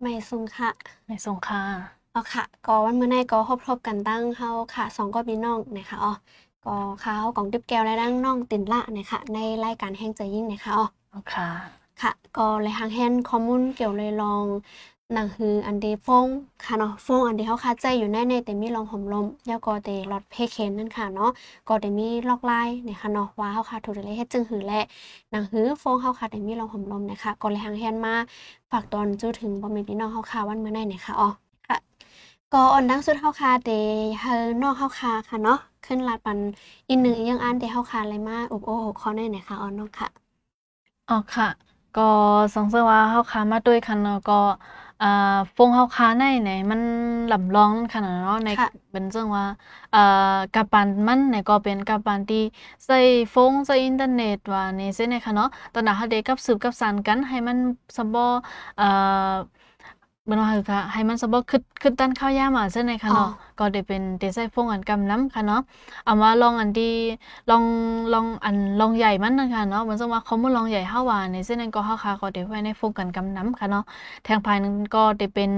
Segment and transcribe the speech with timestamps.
[0.00, 0.70] ไม่สุงค่ะ
[1.06, 1.62] ไม่ส่งค่ะ
[2.14, 6.12] อ๋อค่ะก็วันมื้อในก็พบพบกันตั้งเฮาค่ะสองก็พี่น้องนะคะอ๋อ
[6.64, 11.48] ก็ค่ะเฮากองติ๊บแก้วและดังน้องตินละนะคะในรายการแห่งใจยิ่งนะคะอ๋ออ๋อค่ะ
[12.02, 14.44] ค่ะ ก็เลยทางแฮนข้อมูลเกี่ยวเลยลอง
[15.14, 16.26] หนังฮืออันเดฟง
[16.64, 21.30] ค่ะเนาะฟงอันเดเฮาคาใจอยู่ในในแต่มีลองห่มลมแล้วก็เดลอดเพเคนนั่นค่ะเนาะ
[21.68, 24.80] ก็ได้มีลอกลายนะคะเนาะว่าเฮาคาถูกเลยเฮ็ดจึงหือและ
[25.30, 28.14] หนังฮือฟงเฮาคาได้มีลองห่มลมนะคะก็เลยทางแฮนมา
[28.70, 31.28] ฝากตอนจู้ถึงบ่แม่นพี่น้องเฮาคาวันเมื้อในนะคะอ๋อ
[31.66, 31.76] ค่ะ
[32.52, 33.70] ก็อ่อนดังสุดเฮาคาเด
[34.20, 36.38] เฮานอกเฮาคาค่ะเนาะขึ้นลาดปัน
[36.88, 40.08] อีกหนึ่งยังอันเดเฮาคาอะไรมาอุบโอหกข้อในไหนคะอ๋อน้องค่ะ
[41.08, 41.48] อ๋อค่ะ
[41.94, 42.02] ก็
[42.54, 44.34] สงสัยว่าเฮาคามาด้วยกันเนาะก็
[45.00, 45.06] อ่า
[45.56, 46.80] ฟงเฮาค้าในไหนมัน
[47.30, 49.44] ลำลองขนาดเนาะในค่ะเป็นจังว่า
[49.92, 49.98] อ่า
[50.52, 52.38] กะปันมันไหนก็เป็นกะปันที่
[52.84, 52.94] ใช้
[53.34, 57.58] ฟงใช้อินเทอร์เน็ตว่านี่ซินะคะเนาะตอนนั้นเฮาได้กับสืบกับสานกันให้มัน
[57.96, 58.20] สะบ่
[58.78, 58.84] อ่า
[60.26, 63.26] เบิ่นว่าคือค่ะให้มันสะบ่คิดคิดตันข้าวยามอะซินะคะอ๋อเนาะ
[63.60, 65.60] ก็ได้เป็นได้ใช้ฟงอันกำนำค่ะเนาะ
[66.04, 66.92] เอามาลองอันที่
[67.50, 67.64] ลอง
[68.12, 73.82] ลองอันลองใหญ่มันนั่นค่ะเนาะเหมือนจังว่าข้อมูลลองใหญ่เฮาว่าในเส้นนั้นก็เฮาค่ะก็ได้ไว้ในโฟงกันกำนำค่ะเนาะ
[74.24, 75.50] แทงภายนั้นก็ได้เป็น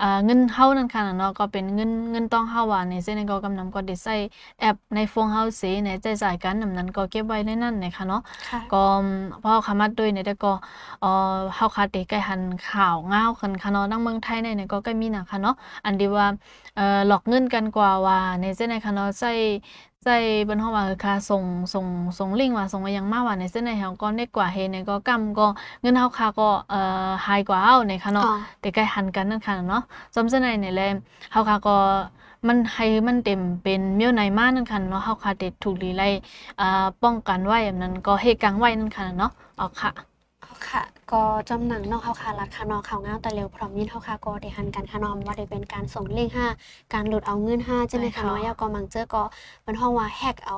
[0.00, 4.14] อ่าเงินเฮานั่นค่ะเนาะก็เป็นเงินเงินต้องเฮาว่าในเส้นนั้นก็กำนำก็ได้ใช้
[4.60, 8.76] แอปในโฟงเฮาสิในใจจ่ายกันนำนั้นก็เก็บไว้ในนั้นนะคะเนาะค่ะก็
[9.42, 10.52] พอขามาด้วยเนี่ยแต่ก็
[11.00, 11.08] เอ่อ
[11.54, 16.26] เฮาคาเตใกล้หันข่าวง้าวคันค่ะเนาะนังเมืองไทยเนี่ยก็ใกล้มีน่ะค่ะเนาะอันที่ว่า
[16.74, 19.32] เอ่อหลอกเงินกันกว่าว่าในเส้นในค่ะเนาะใช้
[20.04, 20.16] ใช้
[20.48, 21.86] บนห้องว่าคือค่าส่งส่ง
[22.18, 25.46] ส่งลิงว่าส่งมายังมากว่าในเส้นในเฮาก็เน็กกว่าเฮเน่ก็กำก็
[25.80, 28.24] เงินเฮาค่าก็เอ่อไฮกว่าเฮาเนี่ยค่ะเนาะ
[28.60, 29.82] แต่ใกล้หันกันนั่นค่ะเนาะ
[30.14, 30.80] จำเส้นในเนี่ยแล
[31.32, 31.76] เฮาค่าก็
[32.48, 36.08] มันให้มันเต็มเป็นเมียวในมานั่นค่ะเนาะเฮาค่าได้ถูกลีไล่
[36.60, 36.64] อ่า
[37.02, 40.11] ป้องกันไว้แบบนั้นก็เฮกังไว้นั่นค่ะเนาะอ๋อค่ะ
[40.70, 46.46] ค่ะก็จำหนังนอกเขาคารัดค่ะนอกเขาเงาแต่เร็วพร้อมยินเขาคาก็ได้หันกันค่ะนอมว่าได้เป็นการส่งลิงก์ห้า
[46.92, 49.22] การหลุดเอาเงินห้าใช่ไหมใช่คะค่ะเนาะยาก็มังเจอก็
[49.64, 50.56] เป็นห้องว่าแฮกเอา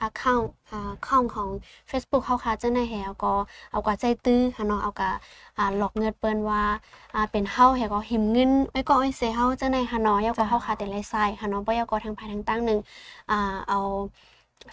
[0.00, 0.34] อาคา
[0.70, 1.48] อ่าคองของ
[1.90, 3.32] Facebook เขาคาเจ้าในแหวก็
[3.70, 5.10] เอากว่าใจตื้อค่ะเนาะเอากะ
[5.58, 6.62] อ่าหลอกเงินเปิ้นว่า
[7.14, 12.78] อ่าเป็นเฮาแฮก็หิมเงินไว้ก็ไอ้เซเฮาเจ้าในค่ะเนาะยาก็เขาคาแต่ไรไซค่ะเนาะบ่ยาก็ทางภายทางตั้งหนึ่ง
[13.30, 13.34] อ่า
[13.68, 13.78] เอา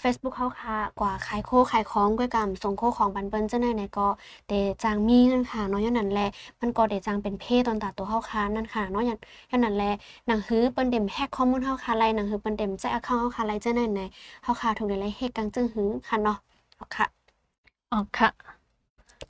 [0.03, 4.07] Facebook เขาค่ะกว่าขายโคขายของก้วยกำส่งโคของบันเปิ้นเจ้าหน้าในก็
[4.47, 4.53] เด
[4.83, 6.27] จางมีนั่นค่ะเนาะย้อนนั่นแหละ
[6.61, 9.19] มันก็เดจางเป็นเพศตอนตัดตัวเฮาค่ะนั่นค่ะเนาะย้อน
[9.49, 9.91] ย้อนนั้นแหละ
[10.27, 14.01] หนังฮือเปิ้นเด็มแฮกข้อมูลเฮาค่ะไรหนังฮือเปิ้นเด็มใจแอคเคาเฮาค่ะไรเจ้าหน้าใน
[14.43, 16.37] เฮาค่ะถูกได้ไลเฮกกังจึงฮือค่ะเนาะ
[16.79, 17.05] ออกค่ะ
[17.93, 18.60] ออกค่ะ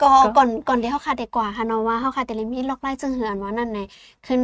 [0.02, 3.80] ก็ก็ก่อนก่อนที่เฮาค่ะได้กว่าค่ะเนาะว่าเฮาค่ะแต่เลยมีล็อกไล่จึงหืออันว่านั่นใน
[4.26, 4.42] ขึ้น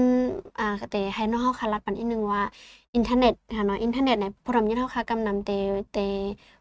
[0.60, 2.42] อ่าแต่ให้เนาะเฮาค่ะรัดปันอีกหนึงว่า
[2.96, 5.50] อินเทอร์เน็ตค่ะเนาะอินเทอร์เน็ตในพรมยินเฮาค่ะกำนำเต
[5.92, 5.98] เต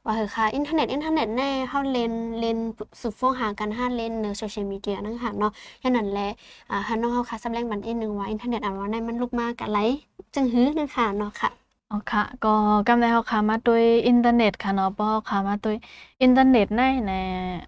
[0.04, 2.58] ว่าเฮอค่ะอินเทอร์เน็ตอินเทอร์เน็ตในเฮาเล่นเล่น
[3.00, 5.50] สุดฟ้องหากันหาเล่นในโซเชียลมีเดียนั่นค่ะเนาะ
[5.82, 6.28] ฉะนั้นแหละ
[6.70, 9.78] อ่าเฮาเนาะเฮาค่ะสำแรงบันอีกหนึงว่าอินเทอร์เน็ตอันว่าในมันลุกมากะไหล
[10.34, 12.48] จึงหือนั่นค่ะเนาะค่ะ อ๋อค่ะ ก็
[12.86, 15.76] กำได้เฮาค้ามาด้วยอินเทอร์เน็ตค่ะเนาะบ่เฮาค้ามาด้วย
[16.22, 17.10] อินเทอร์เน็ตในใน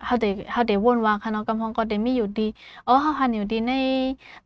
[0.04, 2.42] เฮาได้เฮาได้วนว่าค่ะเนาะกำฮ้องก็ได้มีอยู่ดี
[2.86, 3.72] อ๋อเฮาหันอยู่ดีใน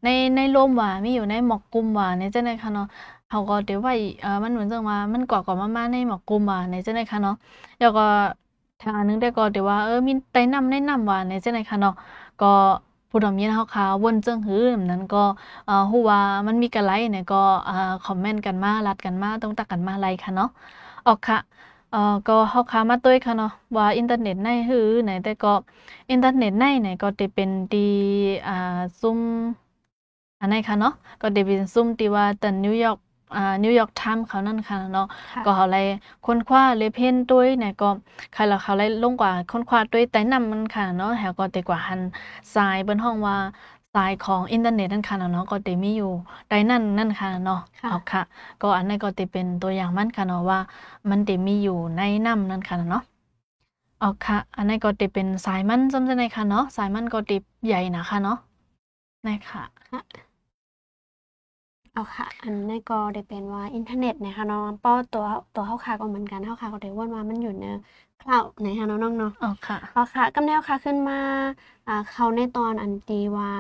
[0.02, 2.86] ในในลมว่ามีอยู่ในหมอกกลุ่มว่าในจังได๋ค่ะเนาะ
[3.28, 7.34] เฮาก็ได้ไว้เอ่อมันเหมือนจังว่ามันกว่าก็มาๆในหมอกกลุ่มว่าในจังได๋ค่ะเนาะ
[7.78, 8.02] แล้วก็
[8.80, 11.92] ทางอันหนึงได้ก็ได้ว่าเออมีไต้นำแนะนำว่าในจังได๋ค่ะเนาะ
[12.40, 12.46] ก็
[13.12, 15.18] ผู้ดมยินเฮาค้าวนเจังหื้อแบบนั้นก็
[15.90, 17.36] ฮู้ว่ามันมีกะไลเนี่ยก็
[18.02, 20.48] คอมเมนต์กันมารัดกันมาต้องตักกันมาไลค่ะเนาะ
[21.06, 21.38] ออกค่ะ
[21.90, 25.48] เอ่อก็เฮาค้ามาตุ้ยค่ะเนาะว่าอินเทอร์เน็ตในหื้อไหนแต่ก็
[26.10, 27.80] อินเทอร์เน็ตในเนี่ยก็ได้เป็นที่
[28.46, 28.52] อ่า
[29.00, 29.20] ซุม
[30.40, 32.98] อันไหนค่ะเนาะก็ได้เป็นซุ่มที่ว่าแต่นิวยอร์ก
[33.36, 35.86] อ่านิวยอร์กไทม์เขานั่นค่ะเนาะค่ะก็เขาเลย
[36.26, 37.88] ค้นคว้าเลยเพ่นตุ้ยเนี่ยก็
[38.32, 42.00] ใครละเขาเลยลงกว่าค้นคว้าตุ้ยไต้นำมันค่ะเนาะแล้วก็แต่กว่าหัน
[42.54, 43.36] ทรายบนห้องว่า
[43.94, 46.12] ทรายของอินเทอร์เน็ตนั่นค่ะเนาะก็ได้มีอยู่
[46.48, 48.22] ใต้นั่นนั่นค่ะเนาะค่ะเอาค่ะ
[48.62, 50.58] ก็อันนั้นก็จะเป็นตัวอย่างมันค่ะเนาะว่า
[51.10, 53.02] มันได้มีอยู่ในน้ำนั่นค่ะเนาะ
[54.00, 58.38] เอาค่ะ อันนั้นก็จะเป็นสายมันจำได้ไหมคะเนาะสายมันก็ติบใหญ่นะคะเนาะ
[59.26, 59.62] นะคะ
[61.92, 65.24] เอาค่ะ อันนี้ก็ได้เป็นว่าอินเทอร์เน็ตนะคะเนาะป้อตัว
[65.54, 67.64] ตัวเฮาค่ะก็เหมือนกันเฮาค่ะก็ได้ว่าว่ามันอยู่ใน
[68.20, 71.14] คลาวด์นะคะเนาะน้องเนาะเอาค่ะเอาค่ะกำแนวค่ะขึ้นมา
[71.86, 73.50] อ่าเขาในตอนอันตีว่า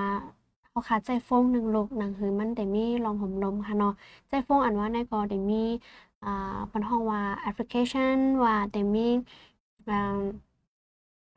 [0.68, 3.90] เขาค่ะใจฟงหนึ่งลูกหนังหือมันได้มีลองห่มลมค่ะเนาะ
[4.28, 5.56] ใจฟงอันว่าในก็ได้มี
[6.22, 6.28] อ่า
[6.68, 9.00] เพิ่นฮ้องว่าแอปพลิเคชันว่าได้มี
[9.88, 9.94] อ่า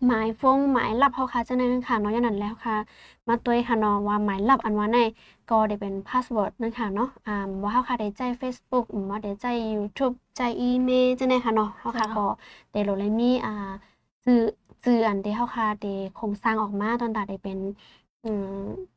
[0.03, 2.75] หมายฟงหมายลับเขาค่ะจังได๋นั่นค่ะเนาะอย่างนั้นแล้วค่ะ
[3.27, 4.97] มาตุ้ยค่ะเนาะว่าหมายลับอันว่าใน
[5.49, 9.45] ก็ได้เป็นพาสเวิร์ดนั่นค่ะเนาะอ่าว่าเฮาค่ะได้ใจ Facebook หรือว่าได้ใจ
[9.75, 12.25] YouTube ใจอีเมลจังได๋ค่ะเนาะเฮาค่ะค่ะก็
[12.71, 13.51] ได้โหลดเลยมีอ่า
[14.25, 14.41] สื่อ
[14.83, 17.57] สื่ออันที่เฮาค่ะได้โครงสร้างออกมาตอนตาได้เป็น
[18.23, 18.94] อืม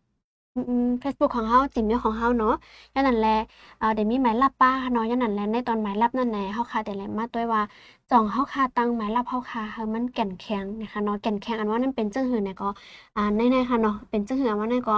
[1.00, 2.54] เฟซบุ๊กของเฮาจิมเมลของเฮาเนาะ
[2.94, 3.30] ยันนั่นแหละ
[3.78, 7.62] เอ่อเดี๋ยวมีหมายลับป้าเนาะยันนั่นแหละในตอนหมายลับนั่นแหละเฮาค่ะแต่แหละมาด้วยว่า
[8.10, 12.68] จ่องเฮาค่ะตั้งหมายลับเฮาค่ะเฮามันแก่นแข็งนะคะเนาะแก่นแข็งอันว่านั่นเป็นจังหือเนี่ยก็
[13.16, 14.94] อ่าในๆค่ะเนาะเป็นจังหืออันว่านั่นก็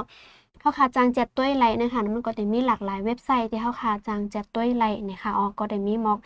[0.61, 6.19] เฮาค่ะจางแจกต้วยไหลนะคะมันก็จะมีหลากหลายเว็บไซต์ที่เฮาค่ะจางแจกต้วยไหลนะคะอ๋อก็ได้มีมอก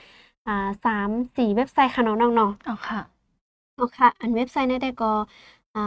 [0.47, 0.53] อ่า
[0.85, 3.01] 3 4เว็บไซต์ค่ะเนาะน้องๆอ๋อค่ะ
[3.79, 5.07] อ๋อค่ะ อันเว็บไซต์เนี่ยได้ก็
[5.75, 5.81] อ่า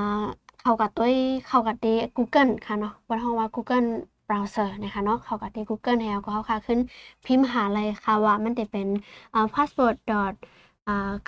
[0.68, 1.08] เข้ากับตัว
[1.48, 3.88] เข้ากับที่ Google ค่ะเนาะบนห้องว่า Google
[4.28, 6.80] browser นะคะเนาะเข้ากับที่ Google แล้วก็เข้าค่ะขึ้น
[7.26, 8.88] พิมพ์หาเลยค่ะว่ามันจะเป็น
[9.54, 10.34] password dot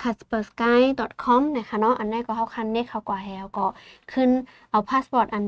[0.00, 0.80] c a s p e r s k y
[1.24, 3.66] com นะคะเนาะอันนี้ก็เข้าคันเนี่ยเข้ากว่าแล้วก็
[4.12, 4.30] ขึ้น
[4.70, 5.44] เอาพาสปอร์ตอัน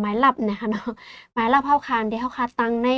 [0.00, 0.88] หมายลับนะคะเนาะ
[1.34, 2.88] หมายลับเข้าคันที่เข้าคาตั้งใน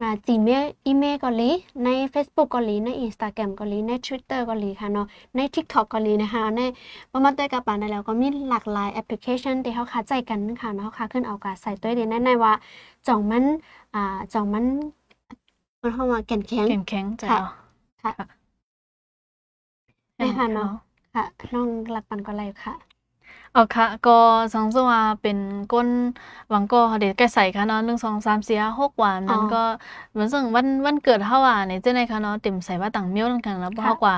[0.00, 1.50] อ่า Gmail อีเมลเกาหลี
[1.84, 5.06] ใน Facebook เกาหลีใน Instagram เกาหลีใน Twitter เกาหลีค่ะเนาะ
[5.36, 6.60] ใน TikTok เกาหลีนะคะใน
[7.12, 12.52] ประมาณด้วยกับปานได้แล้วก็มีหลากหลายแอปพลิเคชันที่เขาคาใจกันค่ะเนาะเขาขึ้นเอากาใส่ตัวเดียวแน่ๆว่า
[13.06, 13.44] จ่องมัน
[13.94, 14.00] อ่า
[14.32, 14.64] จ่องมัน
[15.82, 17.44] มันเข้ามาแก่นแข็งแข็งแข็งใจค่ะเอา
[18.02, 18.26] ค่ะค่ะ
[20.16, 20.70] ได้ค่ะเนาะ
[21.14, 22.93] ค่ะน้องหลักปันก็เลยค่ะ
[23.56, 24.10] อ๋อค่ะ ก็
[24.54, 25.38] สังสว่าเป็น
[25.72, 25.88] ก้น
[26.50, 29.62] หวังก็เด็กแกใส่ค่ะเนาะหนึ่งสองสามสี่ห้าหกวันนั้นก็
[30.12, 34.14] เหมือนซึ่งวันวันเกิดเฮาอะเนี่ยเจ้าในค่ะเนาะเต็มใส่ว่าต่างเมียวนั่นค่ะแล้วบ่เฮากว่า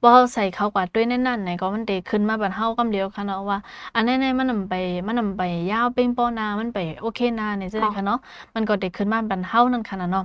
[0.00, 3.58] บ่เฮาใส่เขากว่าด้วยแน่นๆไหนก็มันเดขึ้นมาบัดเฮากำเดียวค่ะเนาะว่า
[3.94, 4.74] อันแน่ๆมันนำไป
[5.06, 8.18] มันนำไปยาวเป้งป้อนามันไปโอเคนาเนี่ยเจ้าในค่ะเนาะ
[8.54, 10.24] มันก็เด็กขึ้นมาบัดเฮานั่นค่ะเนาะ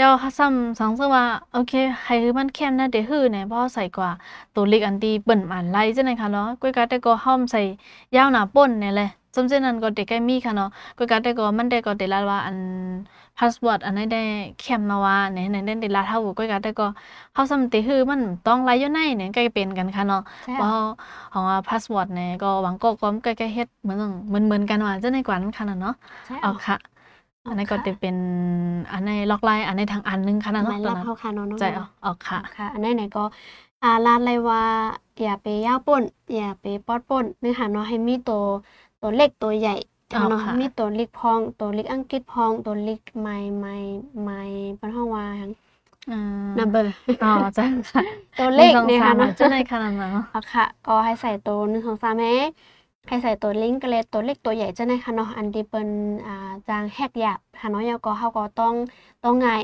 [0.00, 4.10] ยาวค่ะซ้ำสังสึกว่าโอเคใครคือมันเข้มนะเดี๋ยวฮื้อเนี่ยเพราะใส่กว่า
[4.54, 7.60] ตัวเล็กอันที่เบิ่นอันไล่จังได๋ค่ะเนาะก้อยกาแต่ก็ห้อมใส่
[8.16, 12.56] ยาวหน้าป่นเนี่ยแหละสมเช่นนั้นก็เด็กใกล้มีค่ะเนาะก้อยกาแต่ก็มันได้ก็ได้ลาว่าอัน
[13.38, 14.18] พาสเวิร์ดอันนั้นได้
[14.60, 16.86] เข้มมาว่าเนี่ยในได้ลาเท่าก้อยกาแต่ก็
[17.34, 20.70] เฮาซ้ำติฮื้อมันต้องไล่อยู่ในเนี่ยใกล้เป็นกันค่ะเนาะใช่เพราะ
[21.32, 23.98] ของว่าพาสเวิร์ดเนี่ยก็หวังก็ก็ใกล้ๆเฮ็ดเหมือน
[24.46, 25.94] เหมือนๆกันว่าจังได๋กว่านั้นค่ะเนาะ
[26.26, 26.93] ใช่อ๋อค่ะ
[27.46, 28.16] อันนั้นก็จะเป็น
[28.92, 33.20] อันในล็อกไลน์อันในทางอันหนึงค่ะหนะมายเนาะตอลันบนั้นเขาค่ะเนาะน้องใจเอาออกค่ะค่ะ อันไหนๆก็
[33.82, 34.60] อ่าลาดเลยว่า
[35.20, 36.04] อย่าไปย่าวป่น
[36.34, 38.42] อย่าไปปอดป่นเนื้อหาเนาะให้มีตัว
[39.00, 39.70] ตัวเล็กตัวใหญ่
[40.14, 43.72] อ๋อเนาะค่ะมีตัวเล็กพองตัวเล็กอังกฤษพองตัวเล็กไม่ไม่
[44.22, 44.34] ไม่
[44.78, 45.50] เป็นห้องว่าหยัง
[46.06, 47.26] อืมนัมเบอร์อ๋อ
[47.56, 48.02] จ้ะค่ะ
[48.36, 52.26] ตัวเลขหงสองเนี่ยสาค่ะมเนาะจะได้ขนาดนั้นเนาะเอาค่ะ ก็ให้ใส่ตัวหนึ่งสองสามแฮ
[53.08, 55.88] ให้ใส่ตัวลิงก์กระเลตัวเล็กตัวใหญ่จะได้ค่ะเนาะอันที่เป็น
[56.26, 56.32] อ่า
[56.68, 58.74] จางแฮกหยาบค่ะเนาะยาก็เฮาก็ต้อง
[59.24, 59.60] ต้องง่าย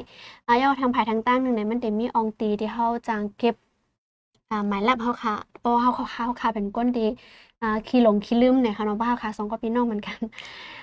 [0.46, 3.54] อ่ายาทางภายทางตั้งหนึ่งในมันจะมีอองตีที่เฮาจางเก็บ
[4.50, 7.06] อ่าหมายลับเฮาค่ะเพราะว่าเฮาเฮาค่ะเป็นก้นดี
[7.60, 10.19] อ่าขี้หลงขี้ลืมเนี่ยค่ะเนาะเพราะเฮาค่ะสองก็พี่น้องเหมือนกัน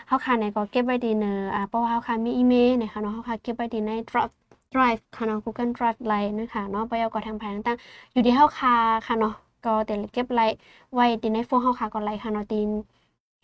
[0.07, 4.33] เฮาค่ะเนี่ยก็เก็บไว้ดีเนออ่าเพราะว่าเฮาค่ะมีอีเมลเนี่ยค่ะเนาะเฮาค่ะเก็บไว้ดีใน Drive
[4.73, 7.77] Drive ค่ะเนาะ Google Drive ไลน์นะคะเนาะไปเอาก็ทางภายทางตั้ง
[8.13, 8.73] อยู่ที่เฮาค่ะ
[9.07, 10.55] ค่ะเนาะ ก็เดี๋ยวเก็บไลน์
[10.93, 12.69] ไว้ดีในโฟงเฮาค่ะก็ไลน์ค่ะเนาะตีน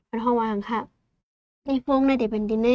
[0.10, 0.80] เป็นห้องว่างค่ะ
[1.65, 2.68] ในโฟงเนี่ยเดี๋ยวเป็นดีใน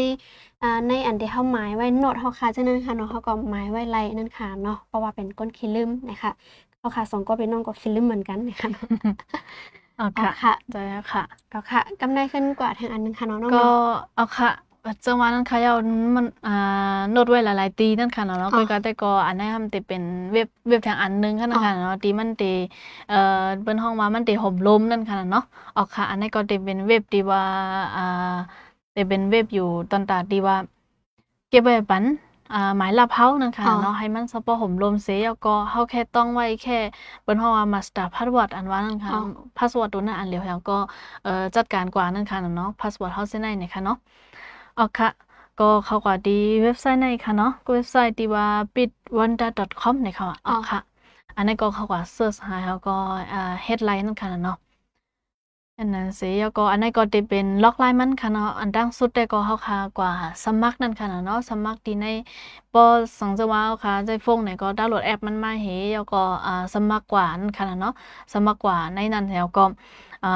[0.61, 6.31] อ่าในอันที่เฮาหมายไว้โน้ตเฮาค่ะฉะนั้นค่ะเนาะเฮาก็หมายไว้ไลน์นั่นค่ะเนาะเพราะว่าเป็นก้นขี้ลืมนะคะ
[6.79, 8.85] เฮาค่ะสองก็เป็นน้องก็ขี้ลืมเหมือนกันนะคะเนาะ
[9.99, 11.23] อ๋อเอาค่ะค่ะใจแล้วค่ะ
[11.53, 13.69] ก็ค่ะกำไรขึ้นกว่าทางอันนึงค่ะเนาะน้องก็เนาะ
[14.15, 14.49] เอาค่ะ
[15.07, 15.77] จังหวะนั้นค่ะยาว
[16.17, 22.51] มันอ่าโน้ตไว้หลายๆตีนั่นค่ะเนาะอ๋อก็ก็แต่ก็อันนั้นมันจะเป็นเว็บเว็บทางอันหนึงค่ะนะคะเนาะที่มันจะ
[23.09, 25.45] เอ่อเปิ้นห้องว่ามันจะห่มลมนั่นค่ะเนาะ
[25.77, 27.43] ออกค่ะ อันนั้นก็จะเป็นเว็บที่ว่า
[27.97, 28.37] อ่า
[28.97, 30.57] จะเป็นเว็บอยู่ตอนตาที่ว่า
[31.51, 32.05] เก็บไว้ปัน
[32.55, 36.79] อ่าหมายลับเฮานั่นค่ะอ๋อเนาะให้มันสปอห่มลมเสียแล้วก็เฮาแค่ต้องไว้แค่
[37.23, 39.21] เปิ้นเฮาว่า master password อันว่านั่นค่ะอ๋อ
[39.57, 40.79] password ตัวนั้นอันเดียวแล้วก็
[41.25, 43.99] เอ่อจัดการกว่านั่นค่ะเนาะ password เฮาเส้นในเนี่ยค่ะเนาะ
[44.79, 45.09] อ๋อค่ะ
[45.59, 46.31] ก็เขากว่าดี
[46.63, 50.81] เว็บไซต์ในค่ะเนาะก็เว็บไซต์ที่ว่า bitwonder.com เนี่ยค่ะอ๋อค่ะ
[51.37, 52.91] อันนั้นก็เขากว่า search หาแล้วก็
[53.33, 54.57] อ่า headline นั่นค่ะเนาะ
[55.79, 60.13] อันนั้นสิแล้วก็อันนั้นก็จะเป็นล็อกไลน์มันค่ะเนาะอันดังสุดแต่ก็เฮาค่ะกว่า
[60.45, 62.07] สมัครนั่นค่ะเนาะสมัครที่ใน
[62.71, 62.83] ปอ
[63.19, 67.91] สังจะว่าค่ะใจฟงเนี่ยก็ดาวน์โหลดแอปมันมาเฮแล้วก็อ่าสมัครกว่านั่นค่ะเนาะ
[68.35, 69.61] สมัครกว่าในนั้นแล้วก็
[70.23, 70.29] อ่า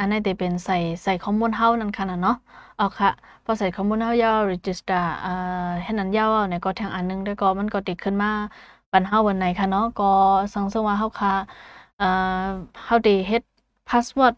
[0.00, 0.74] อันนั้นจะเป็นใส่
[1.04, 2.34] ใส่ข้อมูลเฮานั่นค่ะเนาะ
[2.76, 3.10] เอาค่ะ
[3.44, 5.30] พอใส่ข้อมูลเฮายาว register อ่า
[5.82, 8.28] ให้นั้นยาวเนี่ยก็ทางอันหนึงแล้วก็มันก็ติดขึ้นมา
[8.90, 10.04] ปันเฮาวันไหนค่ะเนาะก็
[10.54, 11.32] สังสว่าเฮาค่ะ
[11.96, 12.04] เอ่อ
[12.84, 13.42] เฮาได้เฮ็ด
[13.86, 14.34] password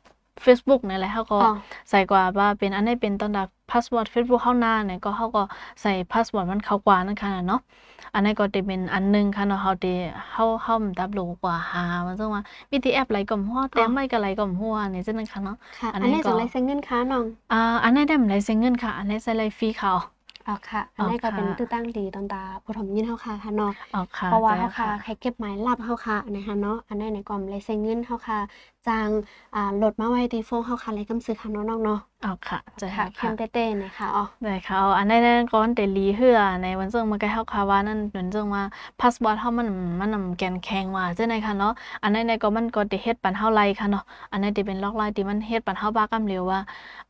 [0.46, 1.46] Facebook นี่แหละเฮาก็อ๋อ
[1.90, 5.42] ใส่กว่าว่าเป็นอันนี้เป็นตอนดัก password Facebook เฮาหน้าเนี่ยก็เฮาก็
[5.82, 7.60] ใส่ password มันเข้ากว่านั่นค่ะเนาะ
[8.14, 9.88] อันนี้ก็จะเป็นอันหนึงค่ะเนาะเฮาได้
[10.32, 19.92] เฮาเฮามันดับรู้กว่าหามันจังว่ามีที่แอปไหลก็หัวแต่ไม่ก็ไหลก็หัวนี่จังนั้นค่ะเนาะค่ะอัอันนนี้นี้ก็จังไรเซ็นเงินค้าน้องอ่าอันนี้ได้มันไหลเสียเงินค่ะ อันนี้ใส่ไหลฟรีค่ะ
[20.46, 28.38] อ๋อค่ะ อันอ๋อนี้ก็เป็นค่ะตื้อตั้งดีตอนตาผู้ถมยินเฮาค่ะค่ะเนาะอ๋อค่ะเพราะว่าใจเฮาค่ะค่ะใครเก็บหมายลับเฮาค่ะนะคะเนาะ อันนี้ในกล่อมเลยเซ็นเงินเฮาค่ะ
[28.88, 29.08] จาง
[29.54, 38.62] อ่าโหลดมาไว้ที่โฟนเฮาค่ะเลยกำซื้อค่ะน้องๆเนาะอ๋อค่ะจะค่ะเข้มเต้ๆนะคะอ๋อได้ค่ะอันนั้นก่อนเตลีเฮือในวันซึ่งมาใกล้เฮาค่ะว่านั่นเหมือนซึ่งว่า
[39.00, 39.68] พาสปอร์ตเฮามัน
[40.00, 46.60] มันนำแกนแข็งว่าจังได๋ค่ะเนาะอันนั้นในก็มันก็ได้เฮ็ดปันเฮาไลค่ะเนาะอันนั้นที่เป็นล็อกไลที่มันเฮ็ดปันเฮาบ้ากำเร็วว่า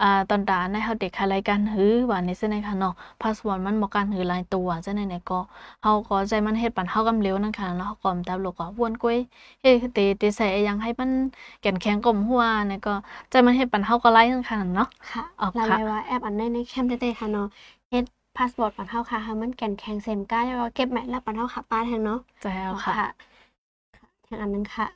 [0.02, 5.38] อ่าตอนตาในเฮาเด็กคาไลกันหือว่าในจังได๋ค่ะเนาะพาสปอร์ตมันบ่กันหือหลายตัวจังได๋เนี่ยก็
[5.82, 9.18] เฮาก็ใจมันเฮ็ดปันเฮากำเร็วนั่นค่ะเนาะก็ตามลูกก็วนก้อย
[9.62, 11.10] เฮ็ดเตเตใส่ยังให้มัน
[11.60, 12.94] แกนแข็งกลมหัวเนี่ยก็
[13.30, 17.46] ใจมันเฮ็ดปันเฮาก็ไลนั่นค่ะเนาะค่ะออกค่ะว่าแอปอันในในแคมเต้ๆค่ะเนาะ
[17.90, 18.04] เฮ็ด
[18.36, 22.94] พาสปอร์ตปันเฮาค่ะให้มันแก่นแข็งเซมก้าแล้วก็เก็บแมทแล้วปันเฮาค่ะป้าแทงเนาะใช่แล้วค่ะ
[24.26, 24.86] ทางอันนึงค่ะ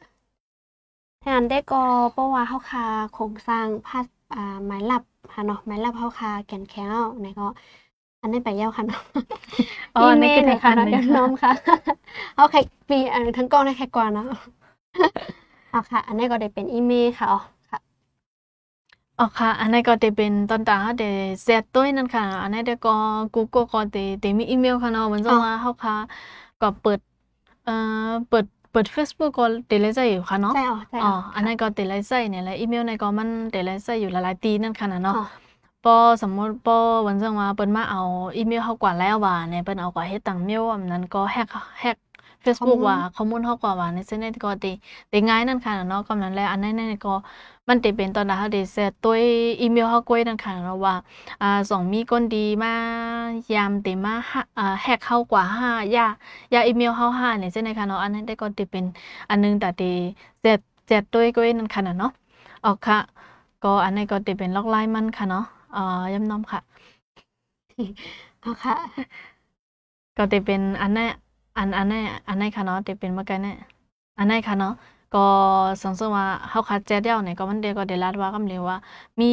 [1.22, 1.76] ทางอันได้ก็
[2.10, 7.44] เพราะว่าเฮาค่ะโครงสร้างพาสอ่าหมายลับค่ะเนาะหมายลับเฮาค่ะแก่นแข็งเอาในก็
[8.22, 9.00] อันนี้ไปยาวค่ะเนาะ
[9.98, 10.86] อีเมลค่ะเนาะ
[11.16, 11.52] น้องค่ะ
[12.34, 14.24] เอาแค่ปีอันทั้งกล้องได้แค่กว่าเนาะ
[15.70, 17.40] เอาค่ะ อันนี้ก็ได้เป็นอีเมลค่ะอ๋อ
[19.18, 21.06] อ๋อค่ะ อันนี้ก็จะเป็นตอนตาเขาจะ
[21.42, 22.90] เซตตัวนั่นค่ะ อันนี้เดี๋ยวก็
[23.34, 25.94] Google ก็จะจะมีอีเมลค่ะเนาะมันจะว่าเขาค่ะ
[26.60, 27.00] ก็เปิด
[27.64, 27.72] เอ่อ
[28.28, 35.14] เปิดเปิด Facebook ก็เดลิใจอยู่ค่ะเนาะใช่อ๋อใช่อ๋ออันนั้นก็เดลิใจเนี่ยแหละอีเมลในก็มันเดลิใจอยู่หลายๆตีนั่นค่ะเนาะ
[35.84, 36.74] พอสมมุติพอ
[37.06, 38.00] วันจังว่าเปิ้นมาเอา
[38.36, 41.48] อีเมลเขากว่าแล้วว่าเนี่ยเปิ้นเอากว่าเฮ็ดตังเมลอันนั้นก็แฮก
[41.80, 41.96] แฮก
[42.44, 44.72] Facebook ว่าข้อมูลเฮาก็ว่าในเส้นนี้ก็ติ
[45.12, 47.14] ติง่ายนั่นค่ะเนาะกำนั้นแลอันนั้นๆก็
[47.68, 49.14] มันติเป็นตอนนั้นเฮาได้เซตตัว
[49.60, 50.94] อีเมลเฮาก้อยนั่นค่ะเนาะว่า
[51.42, 52.70] อ่าสองมีคนดีมา
[53.54, 54.14] ยามติมา
[54.58, 56.06] อ่าแฮกเข้ากว่า5อย่า
[56.50, 58.84] อย่าอีเมลเฮา5เนี่ยเส้นนี้ค่ะเนาะอันนั้นได้ก็ติเป็น
[59.30, 59.84] อันนึงแต่ติ
[60.40, 62.10] เซตเซตตัวก้อยนั่นค่ะเนาะ
[62.64, 62.98] ออกค่ะ
[63.64, 65.44] ก็อันนี้ก็ติเป็นล็อกไลน์มันค่ะเนาะ
[65.76, 65.80] อ่า
[66.12, 66.60] ย้ำน้อมค่ะ
[68.40, 68.74] เอาค่ะ
[70.16, 71.08] ก็ติเป็นอันนั้น
[71.60, 73.56] อันอันนี้อันนี้ค่ะเนาะที่เป็นเมื่อกี้เนี่ย
[74.18, 74.74] อันนี้ค่ะเนาะ
[75.16, 75.26] ก็
[75.82, 78.76] สงสัยว่าเฮาคัดแจเดียวเนี่ยก็มันเดียวก็ได้รัดว่ากำเลยว่า
[79.20, 79.30] มี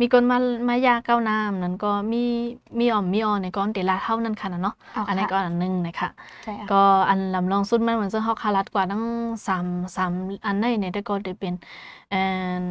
[0.00, 0.36] มีคนมา
[0.68, 2.22] มายาเก้าน้ำนั้นก็มี
[2.78, 4.74] มีอ่อมมีออเนี่ยก็ได้รัดเท่านั้นค่ะเนาะ
[5.08, 6.08] อันนี้ก็อันนึงนะคะ
[6.72, 9.02] ก็อันลำลองสุดมันเหมือนซึ่งเฮาคารัดกว่าทั้ง
[9.46, 9.64] 3
[9.96, 11.54] 3อันนี้เนี่ยได้ก็ได้เป็น
[12.10, 12.24] เอ่
[12.62, 12.64] อ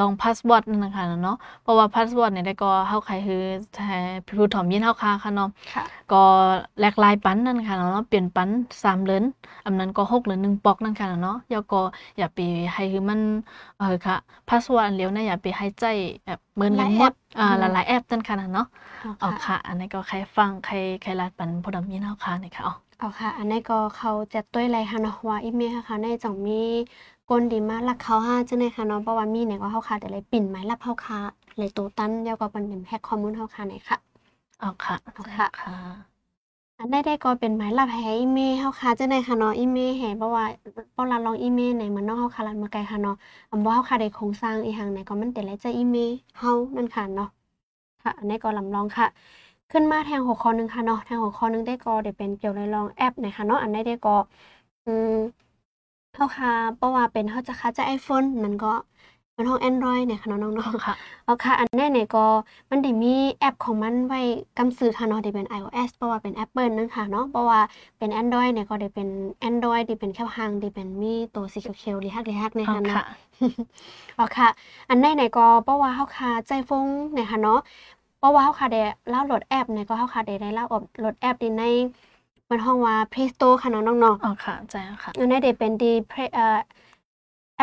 [0.00, 3.42] ลองพาสปอร์ตนั่นนะคะเนาะเพราะว่าพาสปอร์ตเนี่ยได้ก็เฮาใครคือ
[3.74, 5.50] แท้ผู้ถ่อมยินเฮาคาค่ะเนาะ
[6.12, 6.22] ก็
[6.80, 8.48] แลกลายปันนั่นค่ะเนาะเปลี่ยนปัน
[8.82, 9.24] 3เหรียญ
[9.64, 11.80] อันนั้นก็6เหรียญ1ปอกนั่นค่ะเนาะแล้วก็
[12.18, 12.38] อย่าไป
[12.72, 13.20] ให้คือมัน
[13.78, 14.16] เออค่ะ
[14.48, 15.84] พาสวอร์ดเลียวนะอย่าไปให้ใจ
[16.26, 18.66] แบบเหมือนหมดอ่าหลายๆแอปนั่นค่ะเนาะ
[19.22, 26.62] อ๋อค่ะ อันนี้ก็ใครฟังใครใครรัดปันพอดมีเนาะค่ะนี่ค่ะอ๋ออ๋อค่ะ อันนี้ก็เขาจะต้วยไรค่ะเนาะว่าอีเมลค่ะในจังมี
[27.30, 31.20] ก้นดีมากลักเขาห้าจังได๋ค่ะเนาะเพราะว่ามีเนี่ยก็เฮาค่ะแต่เลยปิ่นไม้รับเฮาค่ะ
[31.58, 33.98] เลยโตตั้นแล้วก็ปันแฮกข้อมูลเฮาค่ะนี่ค่ะ
[34.62, 35.46] อ๋อค่ะอ๋อค่ะ
[36.78, 40.44] อันได้ได้ก็เป็นหมายลับแห่อีเมลเฮาค่ะจังได๋ค่ะเนาะอีเมลแห่เพราะว่า
[40.92, 43.14] เพราะเราลองอีเมลในมันเนาะเฮาค่ะลันมาไกลค่ะเนาะ
[43.50, 47.28] อำบ่าเฮาค่ะได้โครงสร้างอีหังไหนก็มันแต่ละจะอีเมลเฮานั่นค่ะเนาะ
[48.02, 49.06] ค่ะ อันนี้ก็ลำลองค่ะ
[49.70, 54.16] ขึ้นมาแทงหัวข้อนึงค่ะเนาะแทงหัวข้อนึงได้ก็ได้เป็นเกี่ยวในลองแอปนะคะเนาะอันได้ได้ก็
[54.84, 55.10] อืม
[56.14, 58.72] เฮาค่ะเพราะว่าเป็นเฮาจะค่ะจะ iPhone มันก็
[59.36, 60.94] มันห้อง Android เนี่ยค่ะน้องๆค่ะ
[61.24, 62.26] เอาค่ะ อันนี้เนี่ยก็
[62.70, 64.20] มันได้มีแอปของมันไว้
[64.58, 67.60] กำซื้อค่ะเนาะที่เป็น iOS เพราะว่าเป็น Apple นั่นค่ะเนาะเพราะว่า
[67.98, 69.08] เป็น Android เนี่ยก็ได้เป็น
[69.48, 73.04] Android ที่เป็นแค่หางที่เป็นมีตัวสีเขียวๆดีฮักดีฮักเนี่ยค่ะเนาะ
[74.16, 74.48] เอาค่ะ
[74.90, 77.58] อันนี้เนี่ยก็เพราะว่าเฮาค่ะใจฟงเนี่ยค่ะเนาะ
[78.18, 81.64] เพราะว่าเฮาค่ะได้ดาวน์โหลดแอปเนี่ยก็เฮาค่ะได้ได้ดาวน์โหลดแอปใน
[82.50, 85.92] มันห้องว่า Play Store ค่ะน้องๆอ๋อค่ะใช่ค่ะอันนี้ได้เป็นดี
[86.34, 86.58] เอ่อ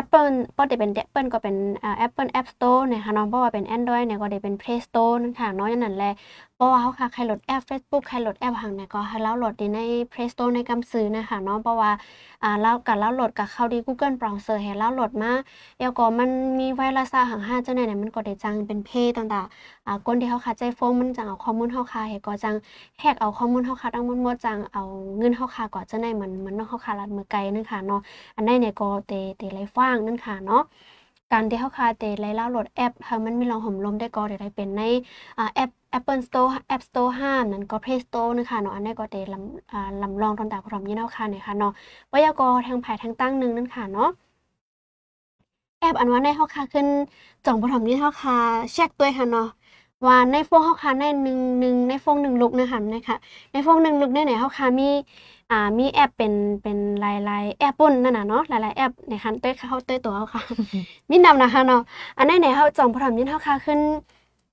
[0.02, 6.14] Apple บ่ได้เป็น Apple ก็เป็นอ่า Apple App Store นะคะเนาะเพราะว่าเป็น Android เนี่ยก็ได้เป็น Play Store นั่นค่ะเนาะอย่างนั้นแหละ
[6.62, 9.80] เพราะว่าเขาค่ะใครโหลดแอป Facebook ใครโหลดแอปหังเนี่ยก็ให้เราโหลดใน
[10.12, 11.92] Play Store ในกำซื้อนะคะเนาะเพราะว่า
[12.44, 15.32] อ่าเรากับเราโหลดกับเข้าดี Google Browser ให้เราโหลดมา
[15.80, 22.56] แล้วก็มันมีไวรัสหัง5จังได๋เนี่ยมันก็ได้จังเป็นเพต่างๆอ่าคนที่เขาค่ะใจโฟมมันจังเอาข้อมูลเฮาค่ะให้ก็จัง
[23.00, 24.84] แฮกเอาข้อมูลเฮาค่ะทั้งหมดจังเอา
[25.18, 28.02] เงินเฮาค่ะก็จังได๋เหมือนเหมือนเนาะเฮาค่ะลัดมือไกลนั่นค่ะเนาะ
[28.36, 30.64] อันนี้เนี่ยก็เตเตไหลฟ้างนั่นค่ะเนาะ
[31.32, 34.82] การที่เฮาคาเตไลลาโหลดแอปให้มันมีรองห่มลมได้ก็ได้เป็นใน
[35.38, 41.72] อ่าแอป Apple Store App Store 5นั่นก็ Play Store นะคะเนาะอันนี้ก็ได้ลำลำลองตอนตาพร้อมยี่เนาะค่ะเนี่ยค่ะเนาะ
[42.12, 44.10] ปยกทางภายทางตั้งนึงนั่นค่ะเนาะ
[45.80, 46.88] แอปอันว่าในเฮาคาขึ้น
[47.46, 48.38] จ่องพร้อมยี่เฮาคา
[48.74, 49.48] เช็คตัวค่ะเนาะ
[50.06, 53.16] ว่าในฟงเฮาคาใน1 1ในฟง1ลุกนะคะนะคะ
[53.52, 54.90] ในฟง1ลุกเนี่ยเฮาคามี
[55.52, 60.42] อ่ามีแอปเป็นเป็นหลายๆแอปปุ่นนั่นน่ะเนาะหลายๆแอปในคันเต้ยเข้าเต้ยตัวเขาค่ะ
[61.10, 61.82] มีนำนะคะเนาะ
[62.18, 63.82] อันนี้เนี่ยเขาจองพร้อมยินเฮาค่ะขึ้น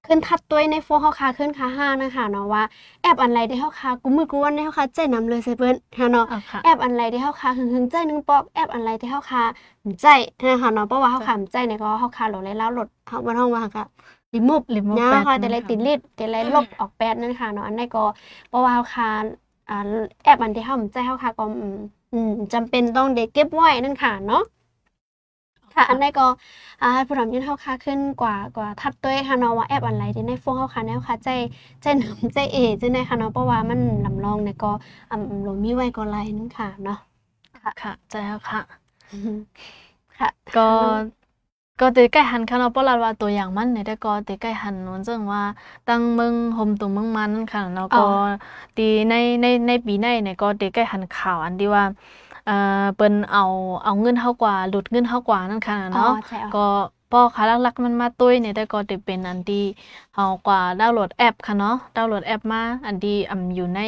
[0.06, 2.62] ขึ้นทัดตัวในโฟนเฮาคาขึ้นคาห้านะคะเนาะว่า
[3.02, 9.42] แอปอันไรที่เฮาคากูมือกูวันในเฮาคาใจนำเลยใส่เปิ้นฮะเนาะเอาค่ะแอปอันไรที่เฮาคาหึงหึงใจหนึงปอกแอปอันไรที่เฮาคา
[10.02, 10.06] ใจ
[10.46, 13.84] นะคะเนาะเพราะว่าเฮาคาใจเนี่ยก็เฮาคาโหลดเลยแล้วโหลดเฮาบ่ต้องว่าค่ะ
[14.34, 18.04] รีมูฟ remove นะแปดค่ะแต่นั่นไรค่ะติดลิดแต่ไรลบออกแปดนั่นค่ะเนาะอันนี้ก็
[18.48, 19.08] เพราะว่าเฮาคา
[19.68, 19.74] อ่า
[20.22, 21.76] แอปอันที่เฮาใจเฮาคาก็อืม
[22.12, 24.42] อืมจำเป็นต้องได้เก็บไว้นั่นค่ะเนาะ
[25.74, 26.26] ค่ะอันนี้ก็
[26.82, 31.28] อ่าผู้ทำยื่นเข้าค่าขึ้นกว่ากว่าทัดตัวค่ะเนาะว่าแอปอะไรที่ในโฟนเข้าค่าแนวค่ะใจ
[31.82, 34.70] ใจหนำใจเอใจในค่ะเนาะเพราะว่ามันลำลองเนี่ยก็
[35.10, 36.98] อ่าลงมีไว้ก็ไลนึงค่ะเนาะ
[37.82, 38.60] ค่ะใจแล้วค่ะ
[40.18, 40.60] ค่ะก็
[41.80, 45.42] ก็เตใกล้หันค่ะเนาะเพราะเราว่าตัวอย่างมันเนี่ยแต่ก็เตใกล้หันมันซึ่งว่า
[45.86, 48.02] ตั้งเมืองโฮมตัวเมืองมันค่ะเนาะก็
[48.76, 51.84] ตีในในในปีในเนี่ยก็เตใกล้หันข่าวอันที่ว่า
[52.44, 52.52] เอ่อ
[52.94, 53.40] เปิ้นเอา
[53.82, 56.58] เอาเงินเฮากว่าหลุดเงินเฮากว่านั่นค่ะอ๋อเนาะใช่เอาก็
[57.10, 59.62] พอค่ะลักๆมันมาตุ้ยเนี่ยแต่ก็จะเป็นอันดี
[60.14, 63.80] เฮากว่าดาวน์โหลดแอปค่ะเนาะดาวน์โหลดแอปมาอันดีอำอยู่ใน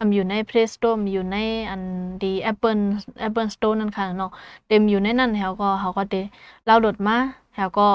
[0.00, 1.36] อำอยู่ใน Play Store อยู่ใน
[1.70, 1.82] อัน
[2.22, 2.80] ดี Apple
[3.26, 4.30] Apple Store นั่นค่ะเนาะ
[4.68, 6.20] เต็มอยู่ในนั้นเฮาก็เฮาก็ได้
[6.68, 7.16] ดาวน์โหลดมา
[7.56, 7.88] เฮาก็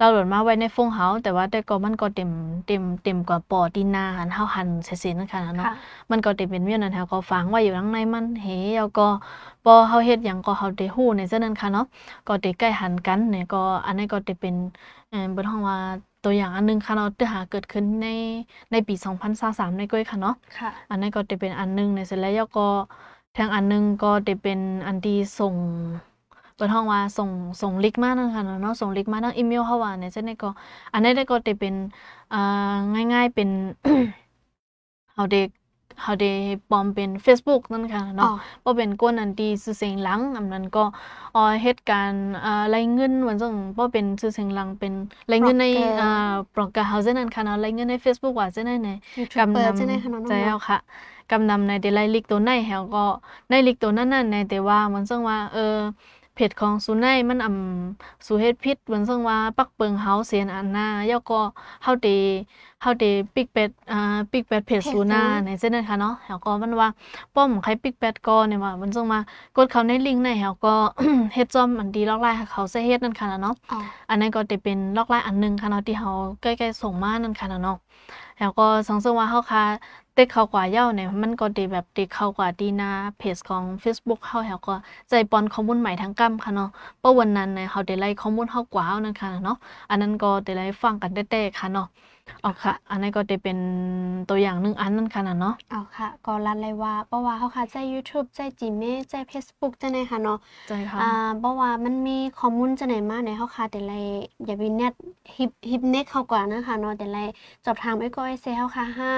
[0.00, 2.30] ดาวน์โหลดมาไว้ในโฟนเฮาแต่ว่าแต่ก็มันก็เต็ม
[2.66, 5.74] เต็มเต็มกว่าปอที่หน้าหันเฮาหันเสียๆนั่นค่ะเนาะค่ะ
[6.10, 8.46] มันก็ได้เป็นเวียนนั้นเฮาก็ฝังไว้อยู่ข้างในมันเฮ
[8.78, 9.06] แล้วก็
[9.64, 11.84] พอเฮาเฮ็ดหยังก็เฮาได้ฮู้ในเส้นนั้นค่ะเนาะ
[12.28, 14.54] ก็ได้ใกล้หันกันเนี่ยก็อันนี้ก็ได้เป็น
[15.10, 15.78] เอ่อเบิ่นฮ้องว่า
[16.24, 18.06] ตัวอย่างอันหนึงค่ะเนาะที่หาเกิดขึ้นใน
[18.72, 18.94] ในปี
[19.36, 22.66] 2023ในก้อยค่ะเนาะค่ะอันนั้นก็จะเป็นอันหนึงในเสร็จแล้วก็
[23.36, 25.54] ทางอันหนึงก็จะเป็นอันที่ส่ง
[26.60, 27.30] เปิดห้องว่าส่ง
[27.62, 30.50] ส่งลิงก์มานั่นค่ะเนาะส่งลิงก์มาทางอีเมลเข้าว่าเนี่ยเช่นนี้ก็
[30.92, 31.74] อันนี้ได้ก็จะเป็น
[32.34, 32.74] อ่า
[33.12, 33.48] ง่าย ๆเป็น
[35.14, 35.40] เฮาได้
[36.02, 36.32] เฮาได้
[36.70, 38.30] ปลอมเป็น Facebook นั่นค่ะอ๋อเนาะ
[38.64, 40.84] บ่เป็นกวนอันที่ชื่อเสียงหลังอันนั้นก็
[41.32, 42.12] เอ่อเฮ็ดการ
[42.44, 44.92] อ่ารายเงินว่าจังบ่เป็นชื่อเสียงหลังเป็น
[45.30, 50.78] รายเงินใน Blogger อ่าโปรแกรมเฮาจังนั้นค่ะเนาะรายเงินใน Facebook ว่าจังนั้นเนี่ยยูทูบกำเบอร์นำใช่ไหมคะน้องใจเอาค่ะ
[51.30, 53.04] กำนำในเดลัยลิกตัวในแฮวก็
[53.50, 55.76] ในลิกตัวนั้นนั่นในแต่ว่ามันซึ่งว่าเออ
[56.40, 61.40] เพจของซูไนมันอำสูเฮ็ดผิดมันซึ่งว่าปักเปิงเฮาเสียนอันหน้าย่อก็
[61.82, 62.06] เฮาเด
[62.82, 66.88] เฮาเดปิกเป็ดอ่าปิกเป็ดเพจซูนาในเส้นนั้นค่ะเนาะแฮวก็มันว่า
[67.34, 69.20] ป้อมใครปิกเป็ดก็เนี่ยว่ามันซึ่งว่า
[69.56, 70.74] กดเข้าในลิงก์ในแฮวก็
[71.34, 73.78] เฮ็ดจอมอันดีลอกไลน์ให้เขาใส่เฮ็ดนั่นค่ะเนาะอ๋อ
[74.10, 76.10] อันนั้นก็จะเป็นลอกไลน์อันหนึงค่ะเนาะที่เฮา
[76.42, 77.76] ใกล้ๆส่งมานั่นค่ะเนาะ
[78.38, 79.64] แล้วก็สังเกตว่าเฮาค่ะ
[80.14, 84.74] เต็กเข้ากว่าเย้าเนี่ยมันก็ได้แบบเต็กเข้ากว่าดีหน้าเพจของ Facebook เฮาแล้วก็
[85.08, 89.56] ใจปอนข้อมูลใหม่ทางกำค่ะเนาะเพราะวันนั้นเนี่ยเฮาได้ไล่ข้อมูลเฮากว่าเอานั่นค่ะเนาะ
[89.90, 91.86] อันนั้นก็ได้ไล่ฟังกันแต้ๆค่ะเนาะ
[92.44, 93.58] อ๋อค่ะ อันนั้นก็ได้เป็น
[94.30, 100.38] ตัวอย่างหนึ่งอันนั่นค่ะเนาะ เอาค่ะ ก็รันเลยว่าเพราะว่าเขาค่ะใจ YouTube ใจ Gmail ใจ Facebook จังได๋ค่ะเนาะ
[100.68, 103.94] ใจค่ะ อ่าเพราะว่ามันมีข้อมูลจังไหนมาในเฮาค่ะแต่ไร
[104.46, 104.94] อย่าไปเน็ต
[105.36, 107.18] ฮิปฮิปเน็ตเข้ากว่านะคะเนาะแต่ไร
[107.64, 109.12] สอบถามไอ้ก็ไอ้เซเฮาค่ะห้า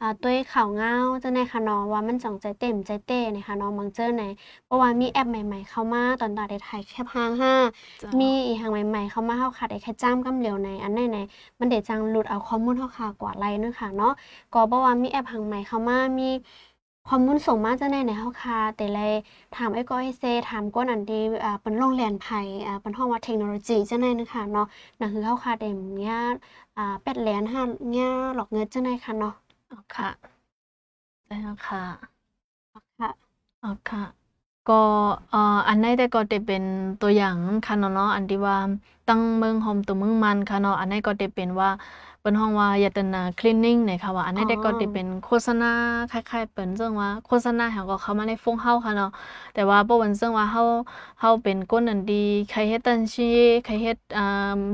[0.00, 4.24] อ่าตัวข่าวเงาจังได๋ค่ะเนาะว่ามันจ่องใจเต็มใจเต้นะคะเนาะบางเจอไหน
[4.66, 7.54] เพราะว่ามีแอปใหม่ ๆ เข้ามาตอนตาได้ถ่ายแคปหางห้า
[8.02, 11.18] จ้ะมีอีกหางใหม่ ๆ เข้ามาเฮาค่ะได้แค่จ้ำกำเหลียวในอันไหนไหน
[11.58, 14.12] มันได้จังหลุดเอาข้อมูลเฮาค่ะกว่าไรนึงค่ะเนาะ
[14.52, 16.24] ก็เพราะว่ามีแอปหางใหม่เข้ามามี
[17.08, 18.98] ข้อมูลส่งมาจังได๋ในเฮาค่ะแต่ไร
[19.52, 21.14] ถามไอ้ก้อยเซถามก้นอันดี
[21.44, 24.66] อ่าเป็นโรงเรียนไผ่อ่าเป็นห้องว่าเทคโนโลยีจังได๋นะคะเนาะ
[25.00, 26.16] นั่นคือเฮาคาเดมเนี่ย
[26.76, 29.32] อ่าเป็ดแหลนห้าเนี่ยหลอกเงินจังได๋ค่ะเนาะ
[29.70, 30.34] อ๋อค่ะ
[31.26, 31.30] ใจ
[31.66, 31.82] ค่ะ
[32.98, 33.10] ค่ะ
[33.62, 34.02] อ๋อค่ะ
[34.66, 34.74] ก็
[35.30, 35.38] เอ่อ
[35.68, 36.62] อันไหนแต่ก็จะเป็น
[37.00, 38.56] ตัวอย่างค่ะเนาะเนาะอันที่ว่า
[39.06, 41.70] ตั้งเมืองโฮมตัวเมืองมันค่ะเนาะอันไหนก็จะเป็นว่า
[42.24, 45.72] เป็นห้องว่ายตนาคลีนนิ่งเนี่ยค่ะว่าอันไหนแต่ก็จะเป็นโฆษณา
[46.10, 49.10] คล้ายๆเป็นซึ่งว่าโฆษณาเฮาก็เข้ามาในฟงเฮาค่ะเนาะ
[49.54, 50.62] แต่ว่าบ่วันซึ่งว่าเฮา
[51.20, 52.14] เฮาเป็นคนอันดี
[52.50, 53.24] ใครเฮ็ดตันชี
[53.64, 54.22] ใครเฮ็ดอ่า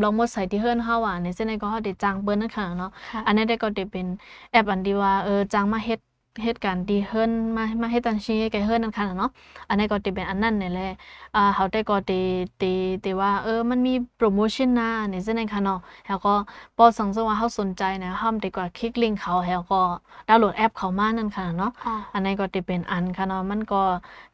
[0.03, 4.07] ลองหมดใส่ที่เฮือนเฮาอะในเส้นนี้ก็เฮาได้จ้างเปิ้นนั่นค่ะเนาะค่ะอันนี้ได้ก็จะเป็น
[4.51, 6.01] แอปอันที่ว่าเออจ้างมาเฮ็ด
[6.43, 9.31] เฮ็ดการดีเฮิรนมามาเฮ็ดตันชีให้แก่เฮิรนนั่นค่ะเนาะ
[9.69, 10.89] อันนี้ก็จะเป็นอันนั้นนี่แหละ
[11.35, 12.21] อ่าเขาได้ก็ติ
[12.61, 12.73] ติ
[13.05, 16.35] ติว่าเออมันมีโปรโมชั่นนะนี่จังได๋ค่ะเนาะแล้วก็
[16.77, 19.81] พอสังเกตว่าเฮาสนใจนะเฮาได้ก็คลิกลิงก์เขาแล้วก็
[20.29, 23.77] ดาวน์โหลดแอปเข้ามานั่นค่ะเนาะอ๋ออันนี้ก็จะเป็นอันค่ะเนาะมันก็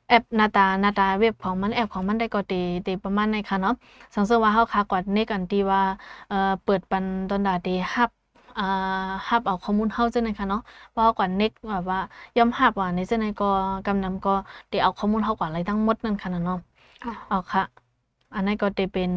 [0.09, 2.57] แอปหน้าตาหน้าตาเว็บของมันแอปของมันได้ก็ติ
[2.87, 3.75] ติประมาณนี้ค่ะเนาะ
[4.15, 5.83] สังเกตว่าเฮาคากว่าในกันที่ว่า
[6.29, 8.11] เอ่อเปิดปันตอนดาเดฮับ
[8.57, 8.63] อ่า
[9.29, 11.99] รับเอาข้อมูลเฮาจังได๋ค่ะเนาะเพราะว่าก่อนเน็กแบบว่า
[12.37, 13.47] ยอมรับว่าในจังได๋ก็
[13.87, 14.31] กำนำก็
[14.71, 16.59] ได้เอาข้อมูลเฮากว่าอะไรทั้งหมดนั่นค่ะเนาะ
[17.03, 17.63] อ๋อเอาค่ะ
[18.35, 19.11] อันนั้นก็จะเป็น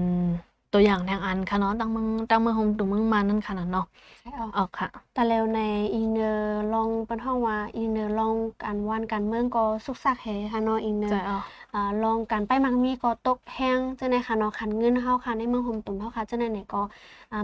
[0.72, 3.84] ตัวอย่างทางอันค่ะเนาะตั้งเมืองตั้งเมืองโฮมตัวเมืองมานั่นค่ะเนาะ
[4.20, 5.58] ใช่อ๋อเอาค่ะ แต่แล้วใน
[5.94, 11.38] อีเนอร์ลองเป็นห้องว่าอีเนอร์ลองการว่านการเมืองก็สุกซักแฮค่ะเนาะอีเนอใจร์เอาอ่า
[12.04, 16.82] ลองการไปมักมีก็ตกแห้งจังได๋ค่ะเนาะคันเงินเฮาค่ะในเมืองห่มตุ่มเฮาค่ะจังได๋เนี่ยก็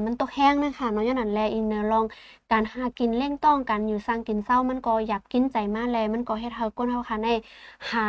[0.05, 2.05] มันตกแห้งนะคะเนาะย้อนนั้นแลอินเนอร์ลอง
[2.51, 7.27] การหากินเร่งต้องกันอยู่สร้างกินเศร้ามันก็อยากกินใจมาแลมันก็เฮ็ดเฮาก้นเฮาค่ะใน
[7.91, 8.01] หา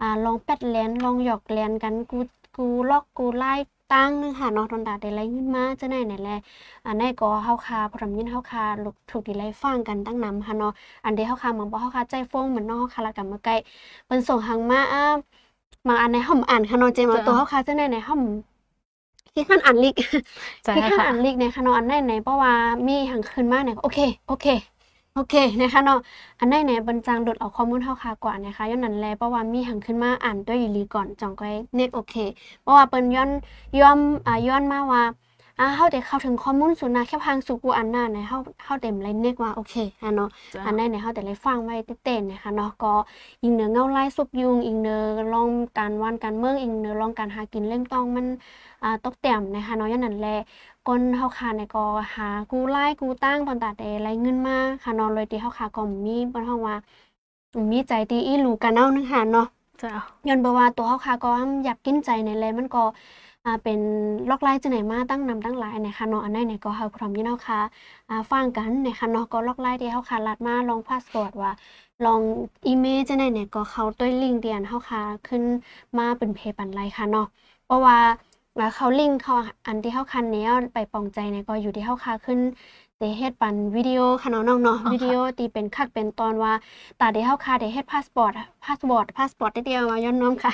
[0.00, 2.16] อ่าลองแปดแลนลองหยอกแลนกันกู
[2.56, 3.48] กูลอกกูไล่
[3.88, 6.28] ตั้งนึงค่ะเนาะตอนดาได้ไรยินมาจะไหนไหนแล
[6.86, 10.70] อันไหนก็เฮาคาพรำยินเฮาคาลูกถูกดีไรฟังกันตั้งนำค่ะเนาะ
[11.04, 13.54] อันเดียวเฮาคามังบ่เฮาคาใจฟงเหมือนน้องเฮาคาละกันมาใกล้
[14.06, 15.00] เปิ้นส่งหังมาอ่า
[15.86, 18.20] บางอันในห้องอ่านค่ะนาะเจมาตัวเฮาคาจะไหนในห้อง
[19.34, 19.94] ที่ขั้นอ่านลิก
[20.72, 22.52] ที่ขั้นอ่านลิกในค่ะนาะอันไหนไหนเพราะว่า
[22.88, 24.46] มีหังคืนมาเนี่ยโอเคโอเค
[25.16, 25.98] โอเคนะคะเนาะ
[26.40, 32.14] อันไหนไหนบรรจังโดดเอาข้อมูลเฮาคากว่านะคะย้อนนั้นแลเพราะว่ามีหังขึ้นมาอ่านด้วยอีหลีก่อนจ่องก็เน็ตโอเค
[32.62, 33.30] เพราะว่าเปิ้นย้อน
[33.80, 35.02] ย้อมอ่าย้อนมาว่า
[35.58, 42.92] อ่าเฮาได้เข้าถึงข้อมูลสุดนะแค่พังสุกูอันหน้าเนี่ยเฮาเฮาเต็มไรเน็กว่าโอเคอะเนาะจ้ะอันไหนเนี่ยเฮาแต่ไรฟังไว้เต้นๆนะคะเนาะก็
[43.42, 45.00] อิงเหนือเงาไล่ซุบยุงอิงเหนือ
[45.32, 48.26] ลองการวันการเมืองอิงเหนือลองการหากินเรื่องต้องมัน
[48.82, 50.28] อ่าตกแต่มนะคะเนาะย้อนนั้นแล
[50.86, 56.76] ก้นเฮาคาเนี่ยก็หากูไล่กูตั้งตอนตาเดไรเงินมาค่ะเนอนเลยที่เฮาคาก็มีบ่เฮาว่า
[57.70, 59.46] มีใจตีอีหลูกันเอานึงค่ะเนาะ
[59.82, 59.92] จ้ะ
[60.28, 61.28] ย้อนบ่ว่าตัวเฮาคาก็
[61.64, 62.84] อยากกินใจในแลมันก็
[63.44, 63.80] อ่าเป็น
[64.30, 67.60] ลอกไล่จังไหนมาตั้งนำตั้งหลายเนี่ยค่ะเนาะอันไหนเนี่ยก็เฮาพร้อมอยู่เนาะค่ะ
[68.08, 71.52] อ่าฟังกันเนี่ยค่ะเนาะก็ลอกไล่ที่เฮาคาลัดมาลองพาสปอร์ตว่า
[72.04, 72.20] ลอง
[72.66, 75.42] อีเมลจังไหนเนี่ยก็เข้าด้วยลิงก์เดียนเฮาคาขึ้น
[75.98, 77.26] มาเป็นเพปันไลค่ะเนาะ
[77.64, 77.98] เพราะว่า
[78.58, 79.34] ว่าเขาลิงเขา
[79.66, 82.40] อันที่เขาคันเนี้ยไปปองใจเนี่ยก็อยู่ที่เขาคาขึ้น
[82.98, 86.52] เตเฮ็ดปันวิดีโอค่ะน้องๆเนาะอ๋อค่ะวิดีโอตีเป็นคักเป็นตอนว่า
[87.00, 88.32] ตาเดีเขาคาได้เฮ็ดพาสปอร์ต
[88.64, 90.52] พาสปอร์ตพาสปอร์ตได้เดียวมาย้อนน้องค่ะ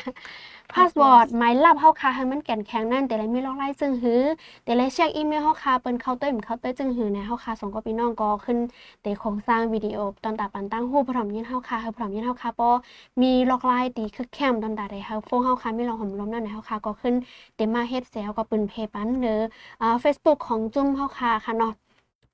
[0.74, 4.22] พาสปอร์ตหมายลับเขาคาให้มันแก่นแข็งนั่นแต่ละมีลอกไล่จึงหือ
[4.64, 8.58] แต่ละเช็คอีเมลเขาคาเปิ้นเคาน์เตอร์เหมือนเคาน์เตอร์จึงหือเนี่ยเขาคาส่งกับพี่น้องก็ขึ้น
[9.02, 12.70] เตโครงสร้างวิดีโอตอนตาปันตั้งรูปพร้อมยินเขาคาเฮาพร้อมยินเขาคาปอ
[13.22, 17.14] มีลอกไล่ตีคือแคมตอนตาได้เฮาโฟงเขาคามีลองห่มลมนั่นเนี่ยเขาคาก็ขึ้น
[17.56, 19.38] เดมมาเฮ็ดเซลก็ปืนเพย์ปันหรือ
[19.80, 21.72] อ่า Facebook ของจุ้มเฮาคาค่ะเนาะ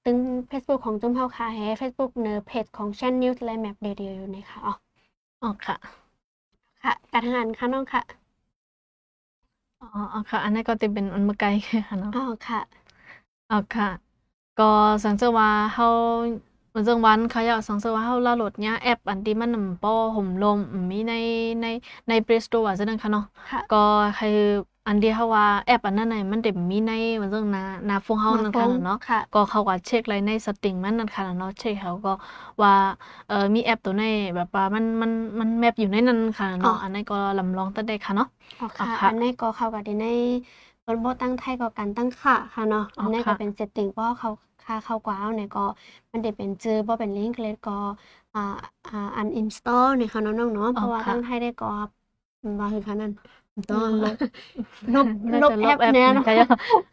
[0.09, 4.75] ตึง Facebook ของจุ้มเฮาคาแฮ Facebook เนอเพจของ Chan News และ Map Radio อยู่ในค่ะอ๋อ
[5.43, 5.77] อ๋อค่ะ
[6.83, 8.03] ค่ะการทำงานค่ะน้องค่ะ
[9.81, 11.49] อ๋ออ๋อค่ะ อันนั้นก็จะเป็นอันเมื่อไกล
[11.89, 12.61] ค่ะเนาะอ๋อค่ะ
[13.51, 13.87] อ๋อค่ะ
[14.57, 14.65] ก็
[15.05, 15.87] สังเกตว่าเฮา
[16.69, 20.59] เหมือนจังวันเขาอยากสังเกตว่าเฮาดาวน์โหลดเนี่ยแอปอันที่มันนำป้อห่มลม
[20.91, 21.15] มีใน
[21.63, 21.67] ใน
[22.09, 23.77] ใน Play Store ว่าจังนั้นค่ะเนาะค่ะก็
[24.19, 24.31] คือ
[24.89, 32.11] อันที่เฮาว่าแอปอันนั้นน่ะมันได้มีในเหมือนจังหน้าหน้าโฟนเฮานั่นค่ะเนาะค่ะก็เขาก็เช็คเลยในสตริงมันนั่นค่ะเนาะเช็คเขาก็
[32.63, 32.73] ว่า
[33.27, 34.03] เออมีแอปตัวไหน
[34.37, 38.27] แบบว่ามันมันมันแมปอยู่ในนั้นค่ะอ๋อเนาะอันนั้นก็ลำลองตั้งได้ค่ะเนาะ
[38.59, 40.05] อ๋อค่ะอ๋อค่ะอันนี้ก็เข้ากับใน
[40.87, 44.31] บนโบตั้งไทยก็การตั้งค่าค่ะเนาะอ๋ออันนี้ก็ค่ะเป็นเซตติ้งเพราะว่าเขา
[44.63, 45.61] ค่าเข้ากว่าเอาเนี่ยก็
[46.13, 47.73] มันได้เป็นจื้อบ่เป็นลิงก์เลยก็
[48.33, 48.41] อ่า
[48.87, 51.67] อ่าอันอินสตอลเนี่ยค่ะน้องๆเนาะเพราะว่าตั้งไทยได้ก็
[52.61, 53.13] ว่าคือค่ะนั่น
[53.71, 53.91] ต้อง
[54.95, 55.09] ลบ
[55.43, 56.47] ลบน่าลบจะแอปเนี่ยเนาะค่ะ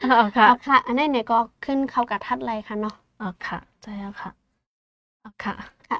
[0.03, 4.31] อ๋อค่ะเอาค่ะ อันนี้เนี่ยก็ขึ้นเข้ากับทัดไลน์ค่ะเนาะอ๋อค่ะใช่แล้วค่ะ
[5.23, 5.53] อ๋อค่ะ
[5.87, 5.97] ค่ะ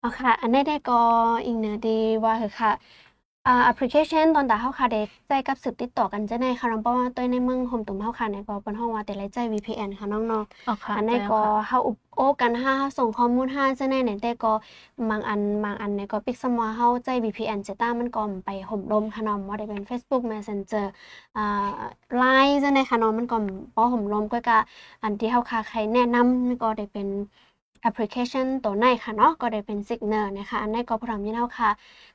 [0.00, 1.00] เอาค่ะ อันนี้ได้ก็
[1.44, 1.90] อีกเนื้อดี
[2.24, 2.72] ว่าคือค่ะ
[3.46, 14.52] อ่าแอปพลิเคชันตอนตาเฮาค่ะได้ใจกับสืบติดต่อกันจะในค่ะน้องเพราะว่าตัวในเมืองโฮมตุ่มเฮาค่ะเนี่ยก็เป็นห้องว่าแต่ละใจ VPN ค่ะน้องๆอ๋อค่ะอันนี้ใช่แล้วก็ค่ะเฮาอุปโอกันห้าเฮาส่งข้อมูลห้าจะในเนี่ยแต่ก็
[15.10, 20.86] บางอันบางอันเนี่ยก็ปิกสมอเฮาใจ VPN จะต้ามันก็ไปห่มลมค่ะเนาะบ่ได้เป็น Facebook Messenger
[21.36, 21.80] อ่า
[22.22, 23.36] Line จะในค่ะเนาะมันก็
[23.76, 24.58] บ่ห่มลมก็กะ
[25.02, 27.08] อันที่เฮาคาใครแนะนำมันก็ได้เป็น
[27.82, 31.70] แอปพลิเคชันตัวไหนค่ะเนาะก็ได้เป็น Signal นะคะอันนี้ก็พร้อมยินเฮาค่ะ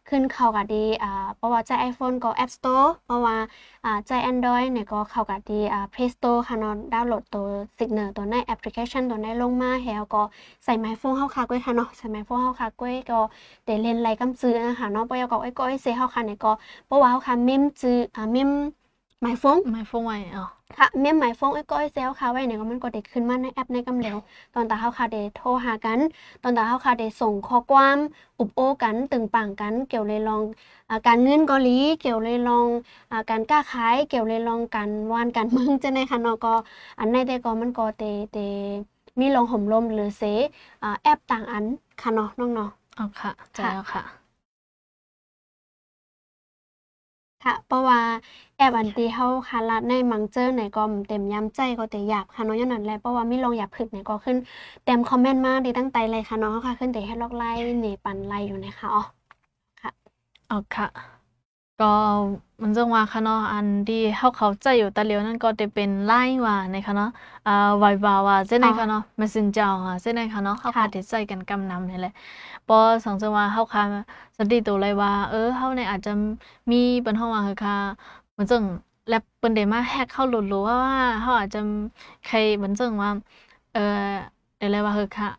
[0.10, 3.36] ขึ้นเข้ากับดีอ่าเพราะว่าใจ iPhone ก็ App Store เพราะว่า
[3.86, 7.48] อ่าใจ Android เนี่ยก็เข้ากับที่อ่า Play Store ค่ะเนาะดาวน์โหลดตัว
[7.78, 10.22] Signal ตัวในแอปพลิเคชันตัวในลงมาแล้วก็
[10.64, 13.20] ใส่ไมโฟนเฮาค่ะก้อยค่ะเนาะใส่ไมโฟนเฮาค่ะก้อยก็
[13.66, 16.52] ได้เล่นไลกำซื้อนะคะเนาะบ่อยก็ไอ้ก้อยเซเฮาค่ะเนี่ยก็
[16.86, 18.52] เพราะว่าเฮาค่ะเมมจื้ออ่าเมม
[19.22, 20.46] ไมโฟนไม่ฟ้องไว้อ๋อ
[20.78, 24.18] ค่ะเมมไมโฟนไอ้ก้อยเซเฮาค่ะไว้เนี่ยก็มันก็ได้ขึ้นมาในแอปในกำเหลว
[24.54, 26.00] ตอนตาเฮาค่ะได้โทรหากัน
[26.44, 27.98] ตอนตาเฮาค่ะได้ส่งข้อความ
[28.40, 30.44] อุบโอ้กันตึงปังกัน เกี่ยวเลยลอง
[30.90, 32.68] อ่าการเงินเกาหลีเกี่ยวเลยลอง
[33.12, 36.54] อ่าการค้าขายเกี่ยวเลยลองการวานการเมืองจะในค่ะเนาะก็
[37.00, 38.38] อันในแต่ก็มันก็เตเต
[39.20, 40.24] มีลองห่มลมหรือเส
[40.84, 41.66] อ่าแอปต่างอัน
[42.02, 44.21] ค่ะเนาะน้องเนาะอ๋อค่ะใช่ค่ะ
[47.44, 48.00] ค่ะ เพราะว่า
[48.58, 54.38] แอบอันที่เฮาคารัดในมังเจอไหนก็เต็มย้ำใจก็แต่หยาบค่ะเนาะย้อนนั้นแหละเพราะว่ามีลองหยาบผึกเนี่ยก็ขึ้น
[54.84, 57.48] เต็มคอมเมนต์มากดีตั้งใจเลยค่ะเนาะค่ะ ขึ้นแต่ให้ลอกไล่
[57.80, 59.02] เนปันไล่อยู่นะคะอ๋อ
[59.82, 59.92] ค่ะ
[60.50, 61.11] อ๋อค่ะ
[61.80, 61.86] ก็
[62.64, 67.10] มันจังว่าค่ะเนาะอันที่เฮาเข้าใจอยู่ตะเหลียวนั่นก็จะเป็นไลน์ว่าในค่ะเนาะ
[67.46, 67.52] อ่า
[67.84, 72.12] Viber ว่าเจ้ในค่ะเนาะ Messenger อะเจ้ในค่ะเนาะเฮาค่ะได้ใช้กันกำนำนี่แหละ
[72.68, 73.84] ปอสังจังว่าเฮาค่ะ
[74.38, 76.12] สันติตัวเลยว่า เออเฮาเนี่ยอาจจะ
[76.72, 77.76] มีปัญหาว่าคือค่ะ
[78.32, 78.64] เหมือนจัง
[79.08, 80.78] แลบเปิ้นได้มาแฮกเข้าหลุดๆว่า
[81.22, 81.60] เฮาอาจจะ
[82.24, 83.10] ใครเหมือนจังว่า
[83.72, 83.80] เอ่อ
[84.60, 85.30] อะไรว่าคือค่ะ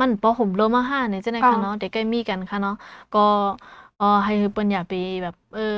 [0.00, 2.74] มันปอห่มโลมาห้าเนี่ยเจ้ในค่ะเนาะเด็กใกล้มีกันค่ะเนาะ
[3.12, 3.18] ก็
[4.02, 5.76] อ๋อให้เปิ้นอย่าไปแบบเออ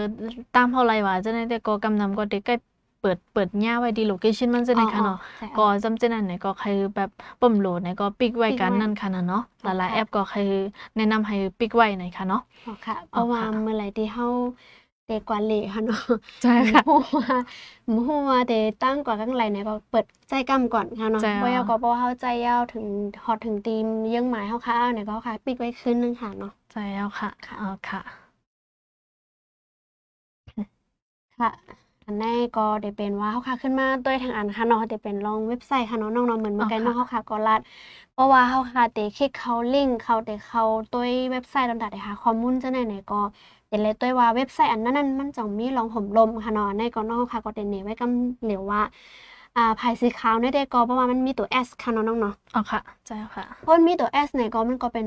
[0.55, 2.55] ตามเฮาไลว่าจังได๋แต่ก็กำนำก็เด็กใกล้
[3.01, 5.19] เปิดเปิดย่าไว้ดีโลเคชันมันจังได๋ค่ะเนาะ
[5.59, 7.11] ก็จำจังนั้นเนี่ยก็คือแบบ
[7.41, 10.51] ปุ่มโหลดเนี่ยก็ปิกไว้กันนั่นค่ะนะเนาะหลายๆแอปก็คือ
[10.97, 14.29] แนะนำให้ปิกไว้หน่อยค่ะเนาะอ๋อค่ะเพราะว่าเมื่อไหร่ที่เฮา
[15.07, 16.03] แต่กว่าเหลค่ะเนาะ
[16.43, 17.37] ใช่ค่ะฮู้ว่า
[18.07, 22.87] ฮู้ว่าแต่ตั้งกว่ากังไหลเนี่ยก็เปิดใจกำก่อนค่ะเนาะใช่บ่ยาวค่ะก็บ่เฮาใจยาวถึง
[23.25, 28.01] ฮอดถึงตีมเยื่องหมายเฮาค่ะเนี่ยก็ค่ะปิกไว้คืนนึงค่ะเนาะ ใช่แล้วค่ะค่ะอ๋อค่ะ
[31.39, 31.49] ค่ะ
[32.07, 37.61] อันแนี้ก็ได้เป็นว่าเฮาค่ะขึ้นมาด้วยทางอันค่ะเนาะได้เป็นลองเว็บไซต์ค่ะเนาะน้องๆเหมือนเมื่อกี้เนาะเฮาค่ะก็ลัด
[38.11, 43.17] เพราะว่าเฮาค่ะได้คลิกเข้าลิงก์เข้าได้เข้าด้วยเว็บไซต์ต่างๆได้หาข้อมูลจังได๋เนี่ยก็
[43.69, 48.81] เห็นเลยด้วยว่าเว็บไซต์อันนั้นๆมันจะมีรองห่มลมค่ะเนาะอันนี้ก็น้องค่ะก็ได้เน้นไว้กำเหลียวว่า
[49.57, 55.07] อ่าภายสีขาวเนี่ยได้ก็เพราะว่ามันมีตัว S ค่ะเนาะน้องเนาะอ๋อค่ะใช่ค่ะเพราะมันมีตัว S เนี่ยก็มันก็เป็น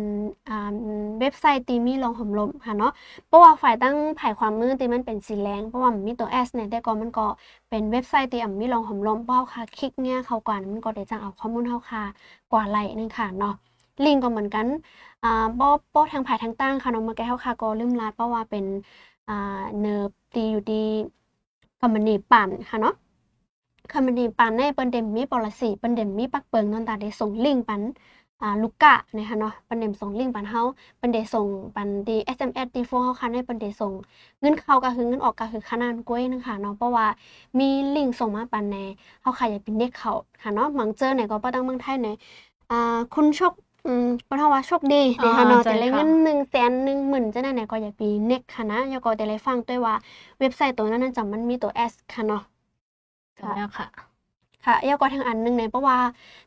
[0.49, 0.73] อ่า
[1.19, 2.91] เว็บไซต์ที่มีรองห่มลมค่ะเนาะ
[3.27, 7.27] เพราะว่าฝ่ายตั้งภายความมืดที่มันเป็นสีแดงเพราะว่ามันมีตัว S เนี่ยได้ก็มันก็
[7.69, 12.03] เป็นเว็บไซต์ที่อ่ำมีรองห่มลมเพราะเฮาค่ะคลิกเนี่ยเข้าก่อนมันก็ได้จังเอาข้อมูลเฮาค่ะ
[12.51, 13.53] กว่าไหลนึงค่ะเนาะ
[14.05, 14.65] ลิงก์ก็เหมือนกัน
[15.23, 18.65] อ่าบ่บ่ทางภายทางตั้งค่ะเนาะเมื่อกี้เฮาค่ะก็ลืมลาเพราะว่าเป็น
[19.27, 20.85] อ่าเนิบที่อยู่ที่
[21.79, 22.93] คอมมานีปั่นค่ะเนาะ
[23.91, 27.81] คำนี้ปันในเปิ้นเดมมีปอลสีเปิ้นเดมมีปักเปิงนอนตาได้ส่งลิงก์ปัน
[28.41, 30.61] อ่าลูกกะนะคะเนาะเปิ้นเดมส่งลิงก์ปันเฮา
[30.97, 33.91] เปิ้นได้ส่งปันดี SMS ดีโฟเฮาคันให้เปิ้นได้ส่ง
[34.41, 37.07] เงินเข้าก็คือเงินออกก็คือขนาดกล้วยนึงค่ะเนาะเพราะว่า
[37.59, 38.85] มีลิงก์ส่งมาปันแน่
[39.21, 42.15] เฮาค่ะอยากเป็นเด็กเขาค่ะเนาะบางเจอเนี่ยก็บ่ตั้งเมืองไทยเนี่ย
[42.71, 43.53] อ่าคุณโชค
[43.85, 49.93] อืมเปิ้นเฮาว่าโชคดีนะคะเนาะแต่ละเงิน1แสน1หมื่นจังได๋เนี่ยก็อยากปีเน็กค่ะนะแล้วก็แต่ละฟังด้วยว่า
[50.39, 52.43] เว็บไซต์ตัวนั้นน่ะจะมันมีตัว S ค่ะเนาะ
[53.37, 53.87] ใช่แล้วค่ะ
[54.65, 55.97] ค่ะยาวกว่าทางอันหนึงเนี่ยเพราะว่า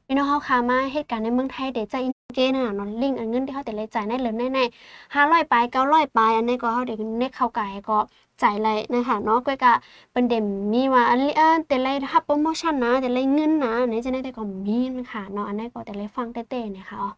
[0.07, 7.99] พี่น้องเฮาค่ะมาเหตุการณ์ในเมืองไทยเดี๋ยวใจายเกน่ะเนาะลิงก์อันเงินที่เฮาแต่ละจ่ายในเหลือแน่ๆ500ปลาย900ปลายอันนี้ก็เฮาได้เน็กเข้ากายก็
[8.43, 9.73] จ่ายเลยนะคะเนาะก้อยก็
[10.11, 17.11] เปิ้นเดมมีว่าอันนี้เออแต่ละรับโปรโมชั่นนะ แต่ละเงินนะอันนี้จะได้แต่ก็มีนะคะเนาะอันนี้ก็แต่ละฟังเต้ๆนะคะอ๋อ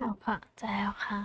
[0.00, 1.20] อ๋อค่ะใช่แล้วค่ะ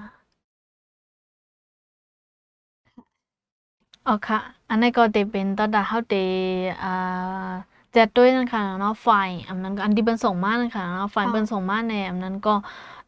[4.08, 6.14] อ๋อค่ะ อันนี้ก็จะเป็นตอนดาเฮาเต
[6.84, 7.52] อ่า
[7.96, 12.54] แจกด้วยนั่นค่ะเนาะไฟล์อันนั้นก็อันที่เปิ้นส่งมานั่นค่ะเนาะไฟล์เปิ้นส่งมาในอันนั้นก็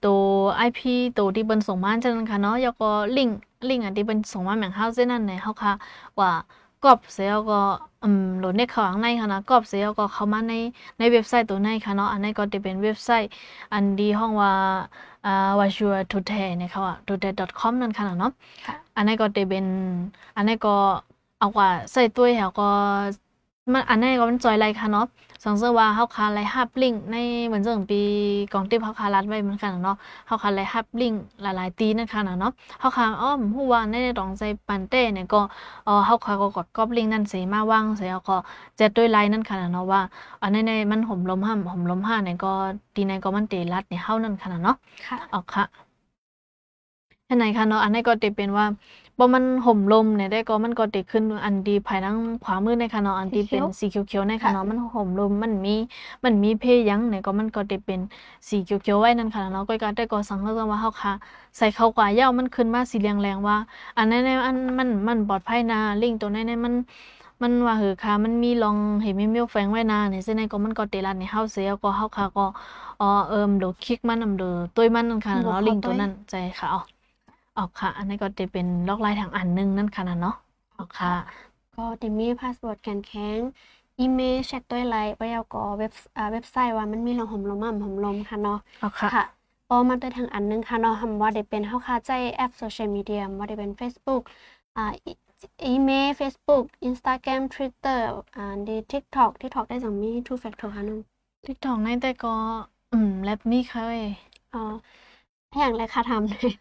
[0.06, 0.20] ตัว
[0.68, 0.80] IP
[1.18, 3.38] ตัวที่เปิ้นส่งมาจังนั้นค่ะเนาะแล้วก็ลิงก์
[3.70, 5.74] ลิงก์อันที่เปิ้นส่งมาแม่งเฮาเส้นนั้นเนี่ยเฮาค่ะ
[6.20, 6.32] ว่า
[6.84, 7.60] กรอบเสร็จแล้วก็
[8.04, 10.54] อืมโหลดเน็ตเข้าข้างในค่ะนะกรอบเสร็จแล้วก็เข้ามาใน
[11.00, 13.30] ในเว็บไซต์ตัวในค่ะเนาะอันนี้ก็จะเป็นเว็บไซต์
[13.74, 14.52] อันที่ห้องว่า
[15.26, 18.32] อ่า Visual Today เนี่ยค่ะว่า today.com นั่นค่ะเนาะ
[18.66, 19.66] ค่ะอันนี้ก็จะเป็น
[20.36, 20.76] อันนี้ก็
[21.40, 22.70] เอากว่าใส่ตัวแล้วก็
[23.74, 25.06] มันอันนี้ก็มันจอยไลค่ะเนาะ
[25.44, 27.16] สังเกตว่าเฮาคาไลฮับลิงก์ใน
[27.48, 28.02] เหมือนจังปี
[28.54, 29.96] กองทิพย์เฮาคารัดไว้เหมือนกันเนาะ
[30.28, 35.42] เฮาคาไลฮับลิงก์หลายๆตีนั่นค่ะเนาะเฮาคาอ้อมฮู้ว่าในตองใจปันเต้เนี่ยก็
[35.86, 38.36] เอ่อเฮาคาก็กดก๊อปลิงก์นั่นสิมาวางเสร็จแล้วก็
[38.78, 40.02] แจดด้วยไลน์นั่นค่ะเนาะว่า
[40.42, 42.52] อันนี้ในมันห่มลมห้ามห่มลมห้าเนี่ยก็
[42.96, 44.76] ตีในก็มันเตรัดเนี่ยเฮานั่นค่ะเนาะ
[45.08, 45.88] ค่ะอ๋อค่ะ
[47.30, 48.66] อันไหนคะเนาะอันนี้ก็จะเป็นว่า
[49.18, 55.76] พอมันห่มลมเนี่ยได้ก็มันก็จะขึ้นอันดีภายทางขวามือในค่ะเนาะอันที่เป็นสีเขียวๆในค่ะเนาะมันห่มลมมันมี
[56.26, 58.00] มันมีเพยั้งเนี่ยก็มันก็จะเป็น
[58.50, 61.14] สีเขียวๆไว้นั่นค่ะเนาะก็ก็ได้ก็สังเกตว่าเฮาค่ะ
[61.58, 63.58] ใส่เข้ากว่าเหย้ามันขึ้นมาสีแรงๆว่า
[63.98, 66.74] อันนั้นเนี่ยอันมันมันปลอดภัยนะลิงก์ตัวนั้นเนี่ยมัน
[67.42, 72.46] มันว่าเหอค่ะมันมีลองเห็นมีเมลแฝงไว้นะเนี่ยเส้นในก็มันก็เตลัดในเฮาเสียก็เฮาค่ะก็
[73.00, 76.82] อ๋อเอิมเดี๋ยวคลิกมันนำเด้อตัวมันนั่นค่ะบ่เนาะเข้าลิงก์ตัวตัวนั้นใจค่ะอ๋อ
[77.58, 80.36] ออกค่ะ อันนี้ก็จะเป็นล็อกไลน์ทางอันหนึงนั่นค่ะนะเนาะ
[80.78, 81.12] ออกค่ะ
[81.76, 83.42] ก็จะมีพาสเวิร์ดแกนแข็ง
[84.00, 89.24] อีเมลเช็คด้วยไลน์ไปแล้วก็เว็บอ่าเว็บไซต์ว่ามันมีรองห่มลมอ่ำห่มลมค่ะเนาะออกค่ะค่ะ
[89.68, 94.22] พอมาได้ทางอันหนึงค่ะเนาะคำว่าได้เป็นเฮาคาใจแอปโซเชียลมีเดียว่าได้เป็น Facebook
[94.76, 95.12] อ่าอี
[95.66, 98.00] อีเมล Facebook Instagram Twitter
[98.36, 101.02] อ่าดี TikTok TikTok ได้จังมี Two Factor ค่ะน้อง
[101.46, 102.36] TikTok ในแต่ก็
[102.92, 104.06] อืมแรปมีค่ะเว้ย
[104.54, 104.60] อ๋อ
[105.60, 106.52] อย่างไรค่ะทำเลย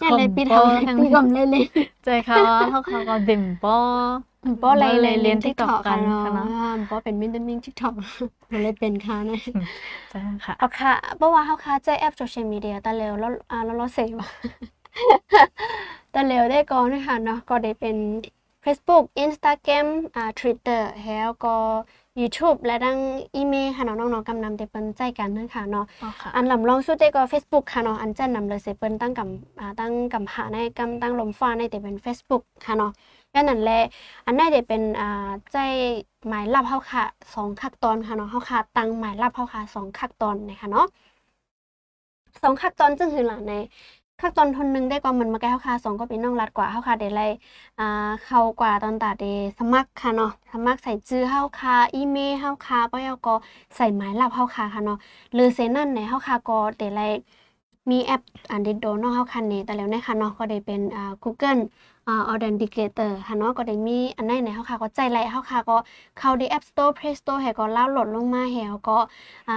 [0.00, 1.48] อขย่างไรมปีป้อทำทางปีก่อนเล่น
[2.04, 7.92] ใจค่ะว่าเฮาค่ะก็ดิ่มป้อๆป้ออะไรเลยเรียนทิกตอก TikTok ค่ะกันเนาะค่ะเนาะอ่าป้อเป็นมินเดมิงทิกตอก
[8.52, 9.38] มันเลยเป็นค่ะนะ
[10.10, 14.28] ใช่ค่ะเอาค่ะเพราะว่าเฮาค่ะใจแอปโซเชียลมีเดียตะเร็วแล้วอ่าแล้วเราเสพว่า
[16.14, 17.96] ตะเร็วได้ก่อนนะคะเนาะก็ได้เป็น
[18.64, 21.56] Facebook Instagram อ่า Twitter แล้วก็
[22.20, 22.98] YouTube และดัง
[23.34, 32.90] อีเมลค่ะเนาะน้องๆกำนำแต่เปิ้นใจกันนึงค่ะเนาะอ๋อค่ะอันลำลองสุดได้ก็ Facebook ค่ะเนาะอันจันนำเลยเสเปิ้นตั้งกำอ่าตั้งกำหาในกำตั้งลมฟ้าในแต่เป็น Facebook ค่ะเนาะ
[33.30, 33.80] แค่นั้นแหละ
[34.26, 35.56] อันได้จะเป็นอ่าใจ
[36.28, 40.86] หมายลับเฮาค่ะสองคักตอนค่ะเนาะเฮาค่ะตั้งหมายลับเฮาค่ะสองคักตอนนะคะเนาะ
[42.42, 43.52] สองคักตอนจึงคือหลังใน
[44.20, 47.26] คักตอนทนหนึงได้ก็มันมาแก้เฮาค่ะสองก็เป็นน้องรัดกว่าเฮาค่ะได้ไล่
[47.78, 47.84] อ่า
[48.24, 49.22] เข้ากว่าตอนตาเด
[49.58, 53.34] สมัครค่ะเนาะสมัครใส่ชื่อเฮาค่ะอีเมลเฮาค่ะบ่แล้วก็
[53.76, 54.96] ใส่หมายลับเฮาค่ะค่ะเนาะ
[55.32, 57.02] หรือเซนั่นในเฮาค่ะก็แต่ละ
[57.90, 61.60] มีแอปอันเดดโดนาะเฮาคันนี้แต่แล้วในค่ะเนาะก็ได้เป็นอ่า Google
[62.06, 65.76] อ่า Authenticator ค่ะเนาะก็ได้มีอันไหนในเฮาค่ะก็ใจไล่เฮาค่ะก็
[66.18, 68.98] เข้าใน App Store Play Store ให้ก็ดาวน์โหลดลงมาให้ก็
[69.48, 69.54] อ่า